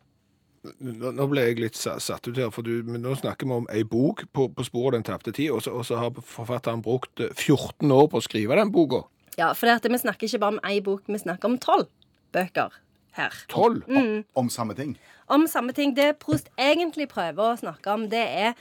Nå 0.82 1.26
ble 1.30 1.44
jeg 1.46 1.60
litt 1.62 1.78
satt 1.78 2.26
ut 2.26 2.36
her, 2.38 2.50
for 2.54 2.66
du, 2.66 2.82
men 2.86 3.02
nå 3.02 3.14
snakker 3.18 3.48
vi 3.48 3.56
om 3.56 3.68
ei 3.72 3.84
bok 3.86 4.24
på, 4.34 4.48
på 4.52 4.66
sporet 4.66 4.96
av 4.96 4.98
den 4.98 5.06
tapte 5.06 5.34
tid, 5.34 5.52
og 5.54 5.62
så, 5.64 5.72
og 5.74 5.86
så 5.86 6.00
har 6.00 6.18
forfatteren 6.18 6.82
brukt 6.84 7.22
eh, 7.22 7.32
14 7.34 7.90
år 7.94 8.10
på 8.10 8.20
å 8.20 8.26
skrive 8.26 8.58
den 8.58 8.72
boka. 8.74 9.04
Ja, 9.38 9.52
for 9.54 9.70
det 9.70 9.78
at 9.78 9.86
vi 9.86 10.00
snakker 10.02 10.26
ikke 10.26 10.42
bare 10.42 10.56
om 10.56 10.62
ei 10.66 10.80
bok, 10.84 11.06
vi 11.06 11.20
snakker 11.22 11.50
om 11.50 11.58
tolv 11.62 11.88
bøker 12.34 12.74
her. 13.18 13.34
12? 13.48 13.82
Mm. 13.88 14.24
Om 14.38 14.50
samme 14.50 14.74
ting. 14.74 14.98
om 15.28 15.46
samme 15.46 15.72
ting. 15.72 15.96
Det 15.96 16.18
Prost 16.22 16.48
egentlig 16.58 17.08
prøver 17.08 17.52
å 17.52 17.58
snakke 17.58 17.92
om, 17.92 18.08
det 18.10 18.26
er 18.26 18.54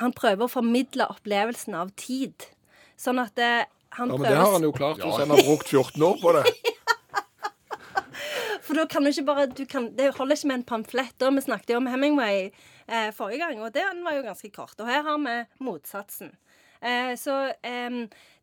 Han 0.00 0.14
prøver 0.16 0.46
å 0.46 0.48
formidle 0.48 1.04
opplevelsen 1.12 1.74
av 1.76 1.90
tid. 2.00 2.46
Sånn 2.96 3.18
at 3.20 3.34
det, 3.36 3.66
han 3.98 4.08
Ja, 4.08 4.16
men 4.16 4.22
prøver 4.22 4.30
det 4.30 4.42
har 4.42 4.52
han 4.52 4.66
jo 4.66 4.72
klart, 4.76 5.02
hvis 5.02 5.20
han 5.20 5.34
har 5.34 5.42
brukt 5.46 5.68
14 5.68 6.02
år 6.08 6.20
på 6.22 6.32
det. 6.38 6.44
For 8.62 8.78
da 8.78 8.84
kan 8.88 9.04
du 9.04 9.10
ikke 9.10 9.26
bare 9.26 9.46
du 9.50 9.64
kan, 9.68 9.90
Det 9.96 10.12
holder 10.16 10.38
ikke 10.38 10.48
med 10.48 10.60
en 10.60 10.68
pamflett. 10.68 11.16
da. 11.20 11.30
Vi 11.30 11.42
snakket 11.44 11.74
jo 11.74 11.80
om 11.82 11.88
Hemingway 11.90 12.52
eh, 12.88 13.10
forrige 13.12 13.42
gang, 13.42 13.60
og 13.60 13.74
den 13.74 14.04
var 14.04 14.16
jo 14.16 14.22
ganske 14.22 14.50
kort. 14.54 14.78
Og 14.80 14.86
her 14.86 15.02
har 15.02 15.18
vi 15.18 15.64
motsatsen. 15.64 16.32
Eh, 16.80 17.16
så 17.18 17.52
eh, 17.62 17.90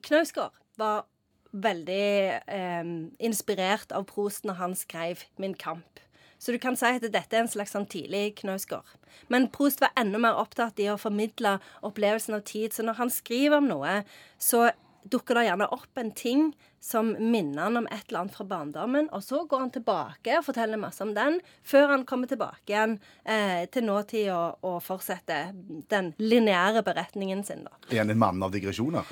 Knausgård 0.05 0.53
var 0.77 1.07
veldig 1.51 2.09
eh, 2.45 2.91
inspirert 3.25 3.91
av 3.95 4.05
Prost 4.11 4.45
når 4.45 4.59
han 4.59 4.75
skrev 4.77 5.23
Min 5.37 5.55
kamp. 5.57 6.03
Så 6.39 6.53
du 6.55 6.59
kan 6.61 6.77
si 6.79 6.87
at 6.87 7.03
dette 7.03 7.35
er 7.35 7.41
en 7.43 7.51
slags 7.51 7.73
sånn 7.75 7.87
tidlig 7.89 8.37
Knausgård. 8.39 8.87
Men 9.27 9.49
Prost 9.51 9.81
var 9.81 9.91
enda 9.99 10.21
mer 10.21 10.37
opptatt 10.39 10.79
i 10.79 10.87
å 10.87 10.99
formidle 10.99 11.57
opplevelsen 11.83 12.37
av 12.37 12.45
tid. 12.47 12.71
Så 12.71 12.85
når 12.87 12.99
han 13.01 13.11
skriver 13.11 13.59
om 13.59 13.67
noe, 13.67 14.03
så 14.39 14.69
dukker 15.11 15.39
det 15.39 15.47
gjerne 15.47 15.69
opp 15.75 16.01
en 16.01 16.11
ting 16.15 16.51
som 16.79 17.11
minner 17.19 17.65
han 17.67 17.79
om 17.81 17.87
et 17.91 18.05
eller 18.07 18.21
annet 18.21 18.35
fra 18.37 18.45
barndommen, 18.47 19.09
og 19.15 19.23
så 19.23 19.43
går 19.49 19.65
han 19.65 19.73
tilbake 19.75 20.37
og 20.37 20.45
forteller 20.45 20.79
masse 20.79 21.03
om 21.03 21.11
den, 21.17 21.39
før 21.67 21.95
han 21.95 22.05
kommer 22.07 22.29
tilbake 22.31 22.71
igjen 22.71 22.95
eh, 23.25 23.65
til 23.73 23.87
nåtida 23.89 24.37
og, 24.37 24.63
og 24.63 24.79
fortsetter 24.85 25.51
den 25.91 26.13
lineære 26.21 26.85
beretningen 26.87 27.43
sin. 27.43 27.65
da. 27.67 27.75
Er 27.91 28.03
han 28.05 28.15
en 28.15 28.21
mann 28.21 28.43
av 28.45 28.55
digresjoner? 28.55 29.07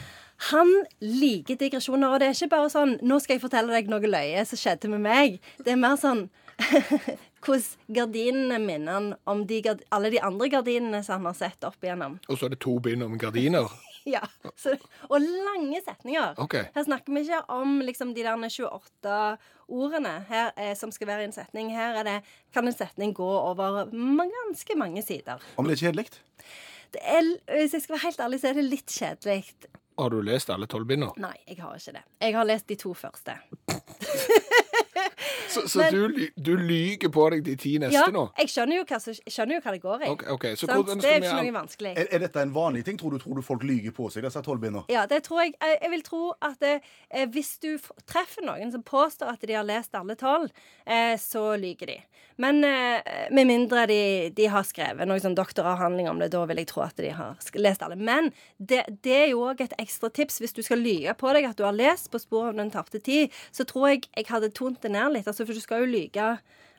Han 0.51 0.69
liker 1.01 1.57
digresjoner, 1.57 2.13
og 2.13 2.21
det 2.21 2.27
er 2.29 2.35
ikke 2.35 2.51
bare 2.51 2.69
sånn 2.69 2.99
'Nå 3.01 3.17
skal 3.19 3.35
jeg 3.35 3.41
fortelle 3.41 3.73
deg 3.73 3.89
noe 3.89 4.05
løye 4.05 4.43
som 4.45 4.59
skjedde 4.61 4.91
med 4.93 5.01
meg'. 5.01 5.39
Det 5.65 5.73
er 5.73 5.81
mer 5.81 5.97
sånn 5.97 6.27
hvordan 7.47 7.95
gardinene 7.95 8.59
minner 8.61 8.93
han 8.93 9.09
om 9.25 9.45
de, 9.47 9.61
alle 9.89 10.11
de 10.13 10.21
andre 10.21 10.49
gardinene 10.49 11.03
som 11.03 11.19
han 11.19 11.31
har 11.31 11.37
sett 11.37 11.63
opp 11.67 11.81
igjennom. 11.83 12.19
Og 12.29 12.37
så 12.37 12.47
er 12.47 12.55
det 12.55 12.61
to 12.61 12.77
bind 12.79 13.03
om 13.03 13.17
gardiner. 13.17 13.65
Ja, 14.15 14.21
så, 14.55 14.75
Og 15.09 15.19
lange 15.19 15.81
setninger. 15.83 16.37
Okay. 16.39 16.69
Her 16.75 16.85
snakker 16.87 17.13
vi 17.13 17.25
ikke 17.25 17.41
om 17.51 17.79
liksom, 17.83 18.13
de 18.15 18.23
der 18.23 18.37
28 18.39 19.17
ordene 19.67 20.13
her, 20.29 20.53
eh, 20.55 20.73
som 20.79 20.93
skal 20.95 21.09
være 21.11 21.25
i 21.25 21.27
en 21.27 21.35
setning. 21.35 21.73
Her 21.75 21.99
er 21.99 22.07
det, 22.07 22.17
kan 22.55 22.67
en 22.67 22.75
setning 22.75 23.13
gå 23.17 23.27
over 23.27 23.83
ganske 23.91 24.77
mange 24.79 25.03
sider. 25.03 25.43
Om 25.57 25.67
det 25.67 25.77
er 25.77 25.83
kjedelig? 25.87 26.07
Hvis 27.51 27.73
jeg 27.75 27.83
skal 27.83 27.97
være 27.97 28.05
helt 28.05 28.23
ærlig, 28.23 28.39
så 28.41 28.49
er 28.53 28.61
det 28.61 28.69
litt 28.69 28.93
kjedelig. 28.95 29.41
Har 29.97 30.13
du 30.13 30.21
lest 30.21 30.49
alle 30.53 30.69
tolv 30.69 30.87
bindene? 30.87 31.11
Nei, 31.19 31.35
jeg 31.49 31.59
har 31.59 31.75
ikke 31.75 31.97
det. 31.97 32.05
Jeg 32.21 32.35
har 32.37 32.47
lest 32.47 32.67
de 32.69 32.79
to 32.79 32.93
første. 32.95 33.35
Så, 35.47 35.63
så 35.67 35.79
Men- 35.79 35.93
du, 36.13 36.27
du 36.35 36.51
lyger 36.57 37.09
på 37.09 37.23
deg 37.33 37.43
de 37.45 37.55
ti 37.55 37.77
neste 37.81 37.97
Ja, 37.97 38.05
nå? 38.13 38.27
jeg 38.37 38.51
skjønner 38.53 38.77
jo 38.77 38.83
hva, 38.85 38.99
skjønner 39.01 39.57
jo 39.57 39.61
hva 39.65 39.71
det 39.73 39.81
går 39.81 40.03
i. 40.05 40.09
Okay, 40.13 40.29
okay. 40.35 40.55
så 40.55 40.67
Sant? 40.67 40.75
hvordan 40.77 41.01
Det 41.01 41.09
er 41.09 41.17
jo 41.17 41.23
ikke 41.25 41.45
noe 41.47 41.55
vanskelig. 41.55 41.93
Er, 41.97 42.09
er 42.11 42.23
dette 42.25 42.43
en 42.45 42.53
vanlig 42.53 42.83
ting? 42.85 42.99
Tror 43.01 43.15
du, 43.15 43.17
tror 43.23 43.39
du 43.39 43.41
folk 43.45 43.65
lyger 43.65 43.95
på 43.97 44.11
seg, 44.13 44.27
disse 44.27 44.43
tolvbindene? 44.45 44.85
Ja, 44.93 45.07
det 45.09 45.23
tror 45.25 45.41
jeg. 45.41 45.55
Jeg, 45.61 45.79
jeg 45.81 45.93
vil 45.95 46.05
tro 46.05 46.21
at 46.41 46.59
det, 46.61 46.75
eh, 47.09 47.25
hvis 47.33 47.55
du 47.63 47.71
treffer 48.05 48.45
noen 48.45 48.71
som 48.75 48.83
påstår 48.85 49.33
at 49.33 49.47
de 49.47 49.57
har 49.57 49.65
lest 49.65 49.95
alle 49.97 50.17
tolv, 50.19 50.53
eh, 50.85 51.15
så 51.21 51.47
lyger 51.57 51.93
de. 51.95 51.97
Men 52.37 52.61
eh, 52.67 53.01
med 53.33 53.49
mindre 53.49 53.87
de, 53.89 54.29
de 54.37 54.45
har 54.53 54.65
skrevet 54.67 55.09
noen 55.09 55.23
sånn 55.23 55.37
doktoravhandling 55.37 56.09
om 56.11 56.19
det, 56.21 56.29
da 56.35 56.43
vil 56.45 56.61
jeg 56.61 56.69
tro 56.69 56.83
at 56.85 56.99
de 57.01 57.09
har 57.17 57.39
lest 57.57 57.81
alle. 57.81 57.97
Men 57.97 58.29
det, 58.61 58.83
det 59.01 59.15
er 59.23 59.27
jo 59.31 59.41
òg 59.49 59.63
et 59.65 59.73
ekstra 59.81 60.11
tips. 60.13 60.37
Hvis 60.43 60.53
du 60.53 60.61
skal 60.61 60.83
lyge 60.83 61.15
på 61.17 61.33
deg 61.33 61.47
at 61.49 61.57
du 61.57 61.65
har 61.65 61.73
lest 61.73 62.11
På 62.13 62.19
sporet 62.21 62.53
av 62.53 62.59
den 62.59 62.69
tapte 62.71 62.99
tid, 63.03 63.33
så 63.51 63.65
tror 63.67 63.89
jeg 63.89 64.05
jeg 64.13 64.27
hadde 64.29 64.51
tont 64.53 64.77
det 64.83 64.91
ned 64.93 65.06
litt. 65.13 65.27
Altså, 65.27 65.45
for 65.45 65.53
du 65.53 65.61
skal 65.63 65.83
jo 65.85 65.89
lyge. 65.91 66.29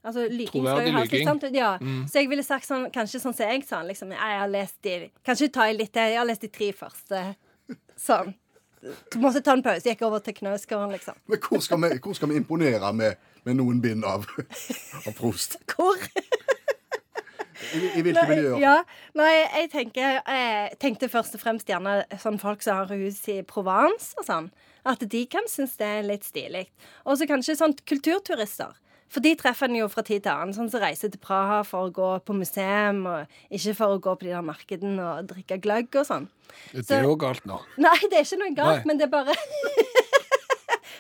Altså, 0.05 0.27
lyging 0.31 0.63
skal 0.63 0.79
Troverdig 0.79 0.93
jo 0.93 0.97
ha 0.97 1.05
lyging. 1.05 1.29
sant? 1.29 1.47
Ja. 1.57 1.71
Så 2.09 2.21
jeg 2.23 2.29
ville 2.31 2.45
sagt 2.47 2.69
sånn, 2.69 2.89
kanskje 2.95 3.21
sånn 3.23 3.35
som 3.35 3.49
jeg 3.49 3.65
sa, 3.67 3.83
liksom. 3.87 4.13
Jeg 4.15 4.41
har 4.41 4.49
lest 4.53 4.77
de 4.87 5.11
Kanskje 5.27 5.51
ta 5.53 5.67
i 5.69 5.77
litt 5.77 5.93
til. 5.93 6.13
Jeg 6.15 6.21
har 6.21 6.29
lest 6.29 6.45
de 6.47 6.49
tre 6.55 6.73
første. 6.73 7.25
Sånn. 7.99 8.35
Du 9.11 9.19
måtte 9.19 9.43
ta 9.43 9.57
en 9.57 9.63
pause. 9.63 9.89
Gikk 9.91 10.05
over 10.07 10.23
til 10.23 10.37
Knausgården, 10.39 10.93
liksom. 10.95 11.17
Men 11.27 11.41
hvor 11.43 11.61
skal 11.65 11.81
vi, 11.83 11.89
hvor 12.05 12.15
skal 12.15 12.31
vi 12.31 12.37
imponere 12.39 12.93
med, 12.95 13.17
med 13.45 13.59
noen 13.59 13.81
bind 13.83 14.07
av, 14.07 14.29
av 15.03 15.13
Prost? 15.19 15.59
Hvor? 15.75 15.99
I, 17.75 17.79
i 17.99 18.03
hvilke 18.07 18.23
miljøer? 18.31 18.61
Ja, 18.63 18.77
nei, 19.19 19.33
jeg 19.35 19.71
tenker, 19.73 20.21
jeg 20.23 20.77
tenkte 20.81 21.09
først 21.11 21.35
og 21.37 21.43
fremst 21.43 21.69
gjerne 21.69 22.05
sånn 22.23 22.39
folk 22.41 22.63
som 22.65 22.79
har 22.79 22.93
hus 22.95 23.19
i 23.29 23.41
Provence 23.43 24.15
og 24.17 24.29
sånn. 24.29 24.47
At 24.87 25.03
de 25.11 25.25
kan 25.31 25.49
synes 25.51 25.77
det 25.81 25.87
er 25.87 26.07
litt 26.07 26.27
stilig. 26.27 26.67
Og 27.07 27.19
så 27.19 27.27
kanskje 27.31 27.59
sånn 27.59 27.75
kulturturister. 27.89 28.77
For 29.09 29.25
de 29.25 29.33
treffer 29.41 29.71
en 29.71 29.79
jo 29.79 29.87
fra 29.89 30.03
tid 30.05 30.27
til 30.27 30.35
annen, 30.35 30.53
sånn 30.53 30.69
som 30.69 30.83
reiser 30.83 31.09
til 31.09 31.21
Praha 31.23 31.63
for 31.65 31.89
å 31.89 31.93
gå 31.97 32.09
på 32.29 32.35
museum, 32.37 33.07
og 33.09 33.55
ikke 33.57 33.73
for 33.79 33.97
å 33.97 34.01
gå 34.05 34.13
på 34.21 34.27
de 34.27 34.35
der 34.35 34.45
markedene 34.45 35.01
og 35.01 35.31
drikke 35.31 35.57
gløgg 35.65 35.97
og 35.97 36.05
sånn. 36.05 36.27
Det 36.75 36.99
er 36.99 37.07
jo 37.09 37.15
galt 37.21 37.47
nå. 37.49 37.57
Nei, 37.81 37.97
det 38.05 38.21
er 38.21 38.27
ikke 38.27 38.41
noe 38.43 38.57
galt, 38.57 38.83
Nei. 38.83 38.91
men 38.91 39.01
det 39.01 39.09
er 39.09 39.15
bare 39.15 39.37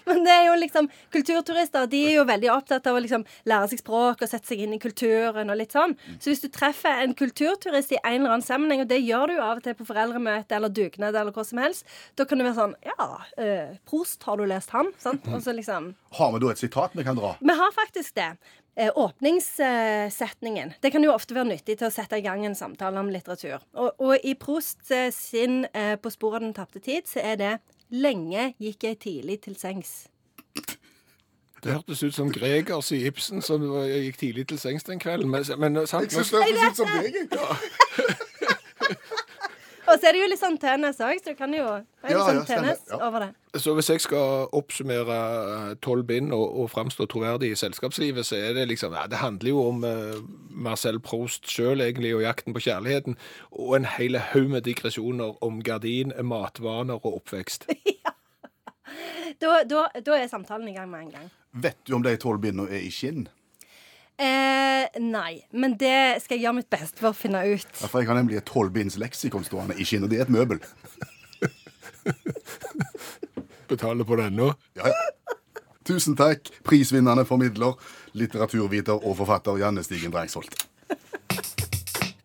Men 0.08 0.24
det 0.26 0.34
er 0.34 0.46
jo 0.48 0.56
liksom 0.58 0.88
Kulturturister 1.14 1.86
de 1.90 2.00
er 2.10 2.16
jo 2.18 2.24
veldig 2.28 2.50
opptatt 2.54 2.86
av 2.90 2.96
å 2.98 3.02
liksom 3.02 3.24
lære 3.48 3.70
seg 3.72 3.82
språk 3.82 4.22
og 4.24 4.30
sette 4.30 4.50
seg 4.50 4.62
inn 4.64 4.74
i 4.76 4.80
kulturen 4.82 5.50
og 5.52 5.58
litt 5.60 5.74
sånn. 5.76 5.94
Så 6.18 6.30
hvis 6.32 6.42
du 6.44 6.48
treffer 6.52 7.02
en 7.04 7.14
kulturturist 7.18 7.92
i 7.96 8.00
en 8.02 8.20
eller 8.22 8.36
annen 8.36 8.46
sammenheng, 8.46 8.84
og 8.84 8.90
det 8.90 9.00
gjør 9.02 9.30
du 9.32 9.36
jo 9.38 9.44
av 9.46 9.60
og 9.60 9.64
til 9.66 9.76
på 9.78 9.86
foreldremøte 9.88 10.56
eller 10.58 10.72
dugnad 10.72 11.16
eller 11.16 11.34
hva 11.34 11.44
som 11.46 11.60
helst, 11.62 11.86
da 12.18 12.26
kan 12.28 12.38
du 12.40 12.46
være 12.46 12.58
sånn 12.60 12.76
Ja, 12.88 13.08
eh, 13.40 13.76
Prost, 13.88 14.22
har 14.28 14.38
du 14.40 14.46
lest 14.48 14.72
han? 14.76 14.92
Sant? 15.02 15.26
Og 15.32 15.42
så 15.44 15.54
liksom 15.56 15.92
Har 16.18 16.32
vi 16.34 16.42
da 16.44 16.52
et 16.54 16.62
sitat 16.62 16.96
vi 16.98 17.04
kan 17.06 17.18
dra? 17.18 17.34
vi 17.40 17.54
har 17.60 17.72
faktisk 17.76 18.14
det. 18.18 18.32
Eh, 18.78 18.92
Åpningssetningen. 18.94 20.72
Det 20.80 20.90
kan 20.94 21.02
jo 21.04 21.12
ofte 21.14 21.34
være 21.34 21.50
nyttig 21.50 21.78
til 21.80 21.88
å 21.88 21.94
sette 21.94 22.18
i 22.20 22.22
gang 22.24 22.44
en 22.46 22.54
samtale 22.58 23.00
om 23.00 23.10
litteratur. 23.10 23.58
Og, 23.74 23.90
og 23.98 24.22
i 24.26 24.34
Prost 24.38 24.90
eh, 24.94 25.10
sin 25.14 25.64
eh, 25.72 25.96
På 25.98 26.12
sporet 26.14 26.38
av 26.42 26.46
den 26.46 26.54
tapte 26.56 26.82
tid, 26.84 27.08
så 27.10 27.22
er 27.24 27.40
det 27.40 27.52
Lenge 27.90 28.52
gikk 28.60 28.84
jeg 28.84 28.98
tidlig 29.00 29.40
til 29.46 29.56
sengs. 29.56 30.06
Det 31.64 31.72
hørtes 31.72 32.02
ut 32.02 32.14
som 32.14 32.28
Gregers 32.32 32.92
i 32.94 33.00
Ibsen 33.08 33.42
som 33.42 33.64
gikk 33.88 34.18
tidlig 34.20 34.46
til 34.52 34.58
sengs 34.62 34.84
den 34.86 35.00
kvelden. 35.02 35.30
Men, 35.30 35.44
men 35.58 35.86
sant, 35.90 36.12
Jeg 36.12 36.24
synes 36.24 36.30
det 36.30 36.44
høres 36.44 36.70
ut 36.70 36.76
som 36.76 36.86
deg. 36.94 37.14
jeg. 37.14 38.16
Og 39.88 39.94
så 40.00 40.08
er 40.08 40.12
det 40.16 40.20
jo 40.20 40.26
litt 40.28 40.40
sånn 40.40 40.58
tennis 40.60 40.98
òg, 41.00 41.18
så 41.22 41.32
du 41.32 41.38
kan 41.38 41.52
jo 41.56 41.64
det 41.64 42.10
er 42.10 42.12
Ja, 42.12 42.24
litt 42.32 42.48
sånn 42.50 42.66
ja, 42.68 42.74
Ja. 42.90 42.98
over 43.08 43.20
det. 43.24 43.60
så 43.62 43.72
hvis 43.74 43.88
jeg 43.88 44.00
skal 44.04 44.48
oppsummere 44.52 45.76
tolv 45.80 46.04
bind 46.06 46.32
og, 46.36 46.44
og 46.60 46.70
framstå 46.70 47.06
troverdig 47.08 47.50
i 47.52 47.58
selskapslivet, 47.58 48.26
så 48.28 48.36
er 48.36 48.52
det 48.54 48.66
liksom 48.68 48.92
ja, 48.92 49.06
Det 49.06 49.18
handler 49.22 49.48
jo 49.50 49.62
om 49.68 49.84
eh, 49.84 50.20
Marcel 50.50 51.00
Proust 51.00 51.48
sjøl, 51.48 51.80
egentlig, 51.80 52.14
og 52.14 52.22
jakten 52.22 52.54
på 52.54 52.60
kjærligheten. 52.66 53.16
Og 53.52 53.76
en 53.76 53.84
hel 53.96 54.18
haug 54.32 54.50
med 54.50 54.62
digresjoner 54.68 55.36
om 55.42 55.62
gardin, 55.62 56.12
matvaner 56.22 57.00
og 57.00 57.22
oppvekst. 57.22 57.66
Da, 59.38 59.62
da, 59.68 59.84
da 60.02 60.14
er 60.16 60.26
samtalen 60.30 60.68
i 60.70 60.72
gang 60.74 60.88
med 60.90 61.00
en 61.04 61.10
gang. 61.12 61.26
Vet 61.52 61.76
du 61.86 61.92
om 61.94 62.02
de 62.02 62.14
tolv 62.18 62.40
bindene 62.42 62.64
er 62.72 62.80
i 62.82 62.90
skinn? 62.90 63.26
Eh, 64.18 64.98
nei, 64.98 65.44
men 65.54 65.76
det 65.78 66.22
skal 66.24 66.38
jeg 66.38 66.48
gjøre 66.48 66.56
mitt 66.56 66.70
beste 66.72 66.98
for 66.98 67.12
å 67.12 67.16
finne 67.16 67.44
ut. 67.46 67.68
Ja, 67.78 67.86
for 67.86 68.02
jeg 68.02 68.10
har 68.10 68.18
nemlig 68.18 68.40
et 68.40 68.48
tolvbinds 68.50 68.98
leksikon 68.98 69.46
stående 69.46 69.76
i 69.78 69.86
skinn, 69.86 70.08
det 70.10 70.18
er 70.18 70.26
et 70.26 70.32
møbel. 70.34 70.58
Betaler 73.70 74.08
på 74.08 74.18
den 74.18 74.38
nå. 74.40 74.50
Ja, 74.78 74.90
ja. 74.90 75.36
Tusen 75.88 76.18
takk, 76.18 76.50
prisvinnende 76.66 77.24
formidler, 77.24 77.78
litteraturviter 78.18 78.98
og 78.98 79.14
forfatter 79.22 79.62
Janne 79.62 79.86
Stigen 79.86 80.12
Drangsholt. 80.12 80.66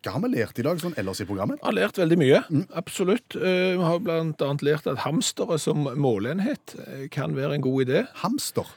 Hva 0.04 0.12
har 0.18 0.20
vi 0.20 0.28
lært 0.34 0.58
i 0.60 0.64
dag 0.66 0.80
sånn 0.82 0.94
ellers 1.00 1.22
i 1.22 1.26
programmet? 1.28 1.62
Har 1.64 1.72
lært 1.72 1.96
veldig 1.96 2.18
mye, 2.20 2.42
absolutt. 2.76 3.36
Eh, 3.38 3.72
Vi 3.78 3.82
har 3.82 4.02
annet 4.04 4.64
lært 4.66 4.86
at 4.90 5.00
hamstere 5.06 5.56
som 5.58 5.86
måleenhet 5.96 6.74
eh, 6.84 7.06
kan 7.14 7.32
være 7.36 7.56
en 7.56 7.64
god 7.64 7.86
idé. 7.86 8.02
Hamster. 8.20 8.68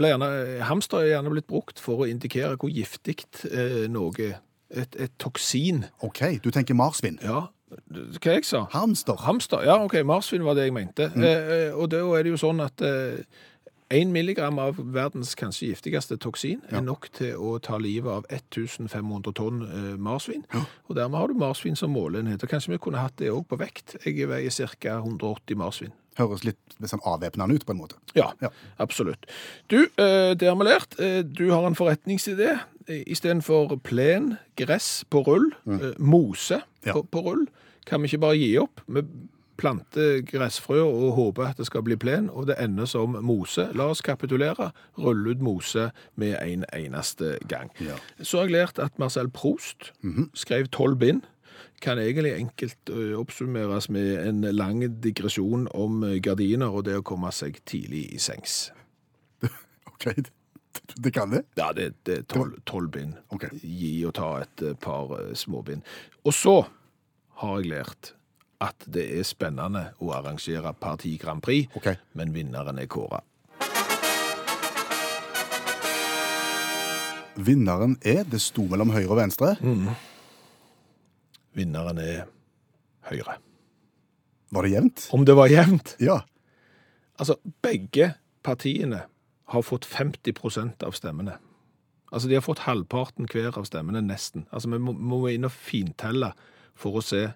Gjerne, 0.00 0.30
hamster 0.64 1.02
er 1.04 1.10
gjerne 1.14 1.34
blitt 1.34 1.48
brukt 1.50 1.80
for 1.82 2.02
å 2.04 2.08
indikere 2.08 2.56
hvor 2.56 2.72
giftig 2.72 3.20
eh, 3.52 3.84
noe, 3.92 4.32
et, 4.70 4.96
et 4.96 5.12
toksin, 5.20 5.84
OK, 6.06 6.24
du 6.42 6.50
tenker 6.54 6.78
marsvin. 6.78 7.18
ja, 7.22 7.48
hva 7.70 8.32
jeg 8.34 8.44
sa? 8.48 8.64
Hamster. 8.72 9.14
Hamster, 9.22 9.62
ja, 9.66 9.76
ok, 9.84 10.00
marsvin 10.08 10.42
var 10.46 10.56
det 10.58 10.64
jeg 10.68 10.74
mente. 10.74 11.10
Mm. 11.14 11.22
eh, 11.22 11.70
og 11.76 11.90
da 11.92 12.00
er 12.18 12.26
det 12.26 12.32
jo 12.32 12.40
sånn 12.40 12.64
at 12.64 12.82
eh, 12.82 13.20
1 13.90 14.12
milligram 14.14 14.58
av 14.62 14.76
verdens 14.94 15.32
kanskje 15.34 15.72
giftigste 15.72 16.16
toksin 16.22 16.60
er 16.70 16.80
nok 16.86 17.08
til 17.16 17.34
å 17.42 17.56
ta 17.62 17.78
livet 17.82 18.10
av 18.12 18.26
1500 18.30 19.32
tonn 19.34 19.62
eh, 19.66 19.96
marsvin. 19.98 20.44
Og 20.88 20.94
dermed 20.98 21.18
har 21.18 21.28
du 21.32 21.34
marsvin 21.40 21.74
som 21.78 21.90
måleenhet. 21.94 22.42
Og 22.46 22.52
kanskje 22.52 22.70
vi 22.76 22.78
kunne 22.78 23.02
hatt 23.02 23.16
det 23.18 23.32
òg 23.34 23.48
på 23.50 23.58
vekt. 23.58 23.96
Jeg 24.06 24.28
veier 24.30 24.50
ca. 24.78 24.94
180 25.02 25.58
marsvin. 25.58 25.90
Høres 26.18 26.44
litt 26.46 26.76
sånn 26.86 27.02
avvæpnende 27.06 27.54
ut, 27.58 27.64
på 27.66 27.72
en 27.74 27.80
måte. 27.82 27.96
Ja, 28.14 28.30
Ja. 28.42 28.50
absolutt. 28.78 29.26
Du, 29.68 29.82
eh, 29.98 30.34
det 30.34 30.46
har 30.48 30.56
vi 30.56 30.64
lært. 30.70 30.94
Eh, 31.00 31.22
Du 31.22 31.50
har 31.50 31.66
en 31.66 31.74
forretningsidé. 31.74 32.60
Istedenfor 32.86 33.76
plen, 33.82 34.36
gress 34.56 35.04
på 35.10 35.24
rull, 35.26 35.50
eh, 35.66 35.94
mose 35.98 36.62
Ja. 36.86 36.92
på, 36.92 37.02
på 37.10 37.22
rull, 37.24 37.46
kan 37.86 38.02
vi 38.02 38.08
ikke 38.08 38.20
bare 38.20 38.36
gi 38.38 38.56
opp. 38.58 38.80
Vi 38.88 39.02
planter 39.60 40.20
gressfrø 40.26 40.80
og 40.82 41.12
håper 41.18 41.50
at 41.50 41.60
det 41.60 41.68
skal 41.68 41.84
bli 41.86 41.96
plen, 42.00 42.30
og 42.30 42.48
det 42.48 42.56
ender 42.62 42.88
som 42.88 43.16
mose. 43.24 43.68
La 43.76 43.90
oss 43.92 44.02
kapitulere, 44.04 44.70
rulle 44.98 45.34
ut 45.34 45.44
mose 45.44 45.90
med 46.20 46.38
en 46.40 46.64
eneste 46.76 47.36
gang. 47.50 47.72
Ja. 47.80 47.98
Så 48.22 48.40
har 48.40 48.48
jeg 48.48 48.56
lært 48.56 48.80
at 48.82 48.98
Marcel 48.98 49.30
Proust 49.30 49.92
skrev 50.34 50.70
tolv 50.72 50.98
bind. 51.00 51.22
Kan 51.80 51.98
egentlig 52.00 52.34
enkelt 52.36 52.92
oppsummeres 53.16 53.88
med 53.92 54.18
en 54.26 54.44
lang 54.56 54.82
digresjon 55.02 55.68
om 55.76 56.04
gardiner 56.22 56.68
og 56.68 56.84
det 56.88 56.98
å 57.00 57.06
komme 57.06 57.32
seg 57.32 57.60
tidlig 57.68 58.06
i 58.16 58.20
sengs. 58.20 58.70
OK, 59.92 60.12
det, 60.96 61.12
kan 61.12 61.32
det. 61.32 61.44
Ja, 61.56 61.72
det, 61.76 61.92
det 62.08 62.18
er 62.18 62.28
tolv, 62.28 62.56
tolv 62.68 62.92
bind. 62.96 63.16
Okay. 63.32 63.52
Gi 63.64 63.94
og 64.08 64.16
ta 64.20 64.32
et 64.44 64.64
par 64.80 65.16
småbind. 65.36 65.84
Og 66.24 66.36
så 66.36 66.56
har 67.40 67.60
jeg 67.60 67.72
lært 67.72 68.14
at 68.60 68.84
det 68.92 69.06
er 69.18 69.24
spennende 69.24 69.90
å 70.04 70.12
arrangere 70.16 70.72
Parti 70.76 71.14
Grand 71.20 71.42
Prix, 71.42 71.70
okay. 71.76 71.96
men 72.12 72.34
vinneren 72.36 72.78
er 72.78 72.88
kåra. 72.90 73.22
Vinneren 77.40 77.96
er 78.04 78.26
Det 78.28 78.40
sto 78.42 78.66
mellom 78.68 78.90
høyre 78.92 79.14
og 79.14 79.20
venstre. 79.22 79.54
Vinneren 81.56 81.98
er 82.02 82.26
Høyre. 83.10 83.38
Var 84.50 84.66
det 84.66 84.72
jevnt? 84.74 85.06
Om 85.14 85.24
det 85.24 85.34
var 85.38 85.50
jevnt? 85.50 85.94
Ja. 86.02 86.20
Altså, 87.18 87.38
begge 87.62 88.14
partiene 88.44 89.04
har 89.50 89.62
fått 89.66 89.86
50% 89.88 90.84
av 90.86 90.94
stemmene. 90.94 91.38
Altså, 92.10 92.28
de 92.28 92.36
har 92.36 92.44
fått 92.44 92.64
halvparten 92.66 93.28
hver 93.30 93.56
av 93.58 93.66
stemmene, 93.66 94.02
nesten. 94.04 94.46
Altså, 94.50 94.70
vi 94.74 94.80
må, 94.82 94.92
må 94.92 95.22
inn 95.30 95.46
og 95.48 95.54
fintelle 95.54 96.32
for 96.78 96.98
å 96.98 97.04
se 97.04 97.30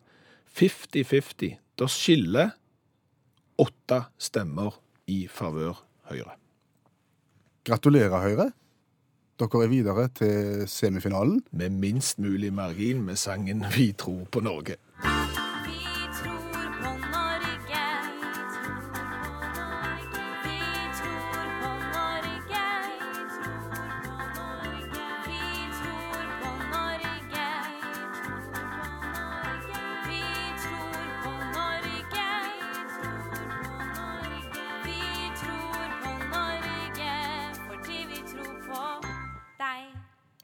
50-50. 0.54 1.56
Det 1.78 1.90
skiller 1.90 2.54
åtte 3.58 4.04
stemmer 4.18 4.76
i 5.10 5.24
favør 5.30 5.80
Høyre. 6.10 6.36
Gratulerer, 7.64 8.20
Høyre. 8.20 8.50
Dere 9.40 9.64
er 9.64 9.70
videre 9.72 10.08
til 10.14 10.68
semifinalen. 10.70 11.42
Med 11.50 11.70
minst 11.70 12.18
mulig 12.22 12.52
margin 12.54 13.02
med 13.02 13.16
sangen 13.16 13.64
Vi 13.74 13.92
tror 13.98 14.24
på 14.30 14.40
Norge. 14.40 14.76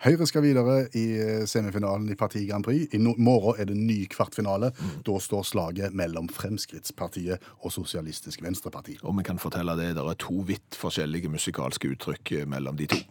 Høyre 0.01 0.25
skal 0.25 0.41
videre 0.47 0.75
i 0.97 1.03
eh, 1.21 1.43
semifinalen 1.45 2.07
i 2.09 2.17
Parti 2.17 2.47
Grand 2.49 2.65
Prix. 2.65 2.87
I 2.97 3.01
no 3.03 3.13
morgen 3.21 3.59
er 3.61 3.67
det 3.69 3.77
ny 3.77 3.99
kvartfinale. 4.09 4.71
Da 5.05 5.17
står 5.21 5.45
slaget 5.45 5.97
mellom 5.97 6.31
Fremskrittspartiet 6.33 7.45
og 7.61 7.75
Sosialistisk 7.75 8.41
Venstreparti. 8.41 8.97
Og 9.05 9.19
vi 9.19 9.27
kan 9.29 9.41
fortelle 9.43 9.75
det, 9.77 9.91
det 9.99 10.05
er 10.09 10.17
to 10.23 10.39
vidt 10.49 10.79
forskjellige 10.81 11.29
musikalske 11.29 11.93
uttrykk 11.93 12.33
eh, 12.39 12.47
mellom 12.49 12.81
de 12.81 12.89
to. 12.95 13.03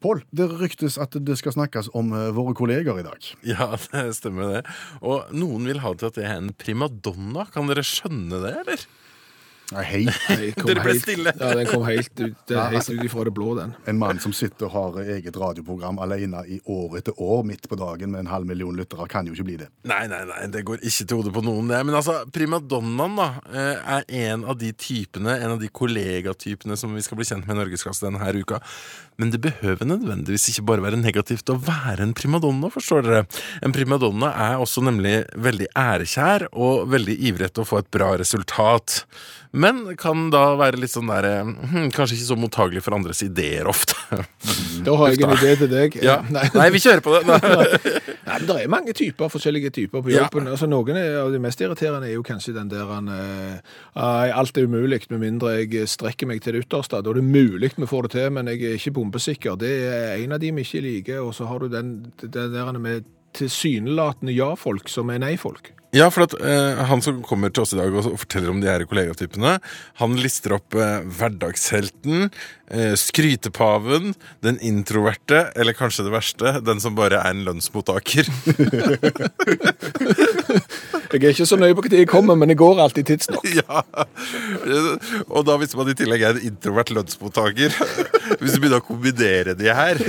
Pål, 0.00 0.22
det 0.32 0.46
ryktes 0.56 0.96
at 1.02 1.18
det 1.26 1.36
skal 1.36 1.52
snakkes 1.58 1.92
om 1.98 2.14
eh, 2.16 2.30
våre 2.32 2.56
kolleger 2.56 3.02
i 3.02 3.04
dag. 3.04 3.28
Ja, 3.52 3.68
det 3.92 4.06
stemmer 4.16 4.54
det. 4.54 4.62
Og 5.04 5.28
noen 5.36 5.68
vil 5.68 5.84
ha 5.84 5.92
det 5.92 6.00
til 6.00 6.08
at 6.14 6.22
det 6.22 6.26
er 6.30 6.40
en 6.40 6.54
primadonna. 6.56 7.44
Kan 7.52 7.68
dere 7.68 7.84
skjønne 7.84 8.40
det, 8.40 8.54
eller? 8.62 8.88
Nei, 9.68 9.82
hei. 9.84 10.02
Nei, 10.08 10.46
Dere 10.56 10.80
ble 10.80 10.94
helt- 10.94 11.02
stille. 11.02 11.32
Ja, 11.36 11.50
den 11.58 11.66
kom 11.68 11.82
helt 11.84 12.14
ut, 12.22 12.36
ja, 12.48 12.62
altså, 12.70 12.94
helt 12.94 13.02
ut 13.02 13.08
ifra 13.10 13.24
det 13.28 13.32
blå, 13.36 13.50
den. 13.58 13.74
En 13.90 13.98
mann 14.00 14.20
som 14.24 14.32
sitter 14.32 14.64
og 14.70 14.72
har 14.96 15.00
eget 15.18 15.36
radioprogram 15.36 15.98
alene 16.00 16.40
i 16.48 16.56
år 16.72 16.96
etter 17.02 17.18
år 17.20 17.42
midt 17.44 17.68
på 17.68 17.76
dagen 17.76 18.14
med 18.14 18.24
en 18.24 18.30
halv 18.32 18.48
million 18.48 18.72
lyttere, 18.78 19.04
kan 19.12 19.28
jo 19.28 19.36
ikke 19.36 19.44
bli 19.50 19.58
det. 19.64 19.68
Nei, 19.90 20.06
nei, 20.08 20.22
nei, 20.30 20.40
det 20.54 20.64
går 20.68 20.80
ikke 20.80 21.04
til 21.10 21.20
hodet 21.20 21.34
på 21.36 21.44
noen, 21.44 21.68
det. 21.68 21.82
Men 21.84 21.98
altså, 22.00 22.16
primadonnaen 22.32 23.18
da, 23.20 23.28
eh, 23.52 23.92
er 23.98 24.08
en 24.32 24.46
av 24.48 24.56
de 24.62 24.72
typene, 24.72 25.36
en 25.36 25.56
av 25.58 25.60
de 25.60 25.68
kollegatypene 25.68 26.76
som 26.80 26.94
vi 26.96 27.04
skal 27.04 27.20
bli 27.20 27.28
kjent 27.28 27.44
med 27.46 27.58
i 27.58 27.60
Norgesklasse 27.60 28.06
denne 28.08 28.22
her 28.24 28.40
uka. 28.40 28.62
Men 29.18 29.32
det 29.34 29.40
behøver 29.42 29.88
nødvendigvis 29.88 30.46
ikke 30.52 30.62
bare 30.68 30.84
være 30.84 31.00
negativt 31.00 31.50
å 31.50 31.56
være 31.58 32.04
en 32.06 32.14
primadonna, 32.14 32.70
forstår 32.70 33.02
dere. 33.02 33.22
En 33.66 33.74
primadonna 33.74 34.30
er 34.46 34.62
også 34.62 34.84
nemlig 34.86 35.24
veldig 35.34 35.66
ærekjær 35.74 36.46
og 36.52 36.86
veldig 36.92 37.16
ivrig 37.26 37.48
etter 37.48 37.64
å 37.64 37.66
få 37.66 37.80
et 37.82 37.90
bra 37.94 38.12
resultat. 38.20 39.00
Men 39.50 39.96
kan 39.98 40.28
da 40.30 40.52
være 40.60 40.78
litt 40.78 40.92
sånn 40.92 41.08
der 41.10 41.24
eh, 41.24 41.50
hm, 41.72 41.88
Kanskje 41.96 42.18
ikke 42.18 42.26
så 42.28 42.36
mottagelig 42.36 42.82
for 42.84 42.94
andres 42.98 43.22
ideer 43.24 43.66
ofte. 43.70 43.96
Da 44.84 44.94
har 45.00 45.14
jeg 45.14 45.24
en 45.24 45.34
idé 45.34 45.54
til 45.64 45.70
deg. 45.72 45.98
Ja. 46.04 46.20
Nei, 46.28 46.44
Nei, 46.54 46.68
vi 46.74 46.82
kjører 46.84 47.02
på 47.02 47.16
det. 47.16 47.38
Nei. 48.28 48.38
Men 48.38 48.48
det 48.48 48.56
er 48.62 48.72
mange 48.72 48.94
typer, 48.96 49.32
forskjellige 49.32 49.72
typer 49.74 50.04
på 50.04 50.12
Ja. 50.12 50.28
Altså, 50.28 50.68
noen 50.70 50.96
av 50.96 51.32
de 51.32 51.40
mest 51.42 51.60
irriterende 51.64 52.08
er 52.08 52.14
jo 52.14 52.22
kanskje 52.26 52.54
den 52.54 52.70
der 52.70 52.86
han, 52.86 53.08
eh, 53.08 53.58
Alt 54.38 54.58
er 54.58 54.68
umulig 54.68 55.00
med 55.10 55.20
mindre 55.20 55.56
jeg 55.58 55.88
strekker 55.88 56.26
meg 56.26 56.42
til 56.42 56.54
det 56.54 56.66
ytterste. 56.66 57.02
Da 57.02 57.10
er 57.10 57.14
det 57.20 57.24
mulig 57.24 57.72
vi 57.76 57.86
får 57.86 58.02
det 58.02 58.10
til, 58.10 58.30
men 58.30 58.46
jeg 58.46 58.62
er 58.62 58.78
ikke 58.78 58.92
bombesikker. 58.92 59.58
Det 59.58 59.72
er 59.88 60.16
en 60.22 60.32
av 60.32 60.40
de 60.40 60.52
vi 60.52 60.62
ikke 60.62 60.82
liker. 60.82 61.20
Og 61.20 61.34
så 61.34 61.46
har 61.46 61.58
du 61.58 61.68
den, 61.68 62.12
den 62.20 62.52
der 62.52 62.72
med 62.72 63.04
tilsynelatende 63.34 64.34
ja-folk 64.34 64.88
som 64.88 65.10
er 65.10 65.18
nei-folk. 65.18 65.72
Ja, 65.96 66.10
for 66.12 66.26
at 66.26 66.34
eh, 66.36 66.80
han 66.84 67.00
som 67.00 67.22
kommer 67.24 67.48
til 67.48 67.64
oss 67.64 67.72
i 67.72 67.78
dag 67.78 67.94
og 67.96 68.04
forteller 68.20 68.52
om 68.52 68.60
de 68.60 68.68
her 68.68 68.84
kollegatypene, 68.88 69.54
han 70.00 70.16
lister 70.20 70.52
opp 70.58 70.76
eh, 70.76 70.98
hverdagshelten, 71.16 72.28
eh, 72.68 72.92
skrytepaven, 73.00 74.12
den 74.44 74.60
introverte, 74.60 75.46
eller 75.56 75.76
kanskje 75.78 76.04
det 76.08 76.12
verste, 76.12 76.52
den 76.66 76.82
som 76.84 76.98
bare 76.98 77.22
er 77.22 77.32
en 77.32 77.44
lønnsmottaker. 77.48 78.28
Jeg 81.08 81.24
er 81.24 81.32
ikke 81.32 81.46
så 81.48 81.56
nøye 81.56 81.76
på 81.76 81.84
når 81.86 82.02
jeg 82.02 82.08
kommer, 82.10 82.36
men 82.36 82.52
jeg 82.52 82.58
går 82.60 82.80
alltid 82.84 83.06
tidsnok. 83.08 83.46
ja. 83.60 83.82
Og 85.32 85.46
da 85.48 85.56
hvis 85.60 85.72
man 85.78 85.88
i 85.88 85.96
tillegg 85.96 86.24
er 86.24 86.36
en 86.36 86.48
introvert 86.50 86.92
lønnsmottaker, 86.92 87.76
hvis 88.40 88.56
du 88.56 88.60
begynner 88.60 88.82
å 88.82 88.84
kombinere 88.84 89.54
de 89.58 89.70
her, 89.72 90.02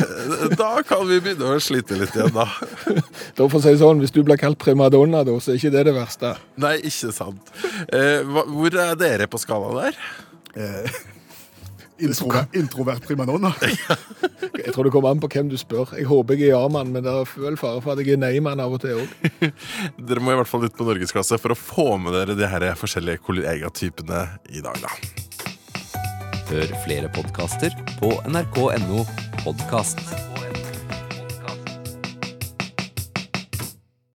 da 0.59 0.71
kan 0.87 1.05
vi 1.07 1.21
begynne 1.23 1.53
å 1.55 1.61
slite 1.63 1.99
litt 1.99 2.17
igjen, 2.17 2.35
da. 2.35 2.49
Da 3.37 3.47
får 3.47 3.69
jeg 3.69 3.77
si 3.77 3.83
sånn, 3.83 4.01
Hvis 4.03 4.13
du 4.15 4.19
blir 4.27 4.39
kalt 4.39 4.59
primadonna, 4.59 5.23
da, 5.27 5.37
så 5.39 5.53
er 5.53 5.61
ikke 5.61 5.73
det 5.77 5.85
det 5.87 5.95
verste. 5.95 6.33
Nei, 6.59 6.75
ikke 6.89 7.13
sant. 7.15 7.53
Eh, 7.87 8.25
hvor 8.25 8.75
er 8.75 8.99
dere 8.99 9.29
på 9.31 9.39
skala 9.39 9.85
der? 9.85 10.03
Introvert, 11.99 12.55
introvert 12.55 13.03
primadonna. 13.05 13.51
Jeg 14.65 14.73
tror 14.73 14.87
det 14.87 14.93
kommer 14.93 15.11
an 15.11 15.21
på 15.21 15.29
hvem 15.33 15.49
du 15.51 15.57
spør. 15.59 15.91
Jeg 15.97 16.07
håper 16.09 16.37
jeg 16.37 16.49
er 16.49 16.55
ja-mann, 16.55 16.91
men 16.93 17.03
det 17.05 17.11
er 17.11 17.31
vel 17.41 17.57
fare 17.59 17.81
for 17.83 17.93
at 17.93 18.01
jeg 18.03 18.15
er 18.15 18.21
nei-mann 18.21 18.61
av 18.61 18.75
og 18.75 18.81
til 18.83 19.01
òg. 19.01 19.51
Dere 20.09 20.23
må 20.23 20.33
i 20.33 20.39
hvert 20.39 20.49
fall 20.49 20.65
ut 20.67 20.77
på 20.77 20.87
Norgesklasse 20.87 21.39
for 21.41 21.55
å 21.55 21.59
få 21.59 21.87
med 22.01 22.15
dere 22.15 22.37
de 22.39 22.49
her 22.49 22.67
forskjellige 22.79 23.23
kollegatypene 23.25 24.25
i 24.51 24.63
dag, 24.65 24.79
da. 24.83 24.93
Hør 26.49 26.75
flere 26.85 27.11
podkaster 27.13 27.75
på 27.99 28.15
nrk.no 28.29 29.05
podkast. 29.43 30.01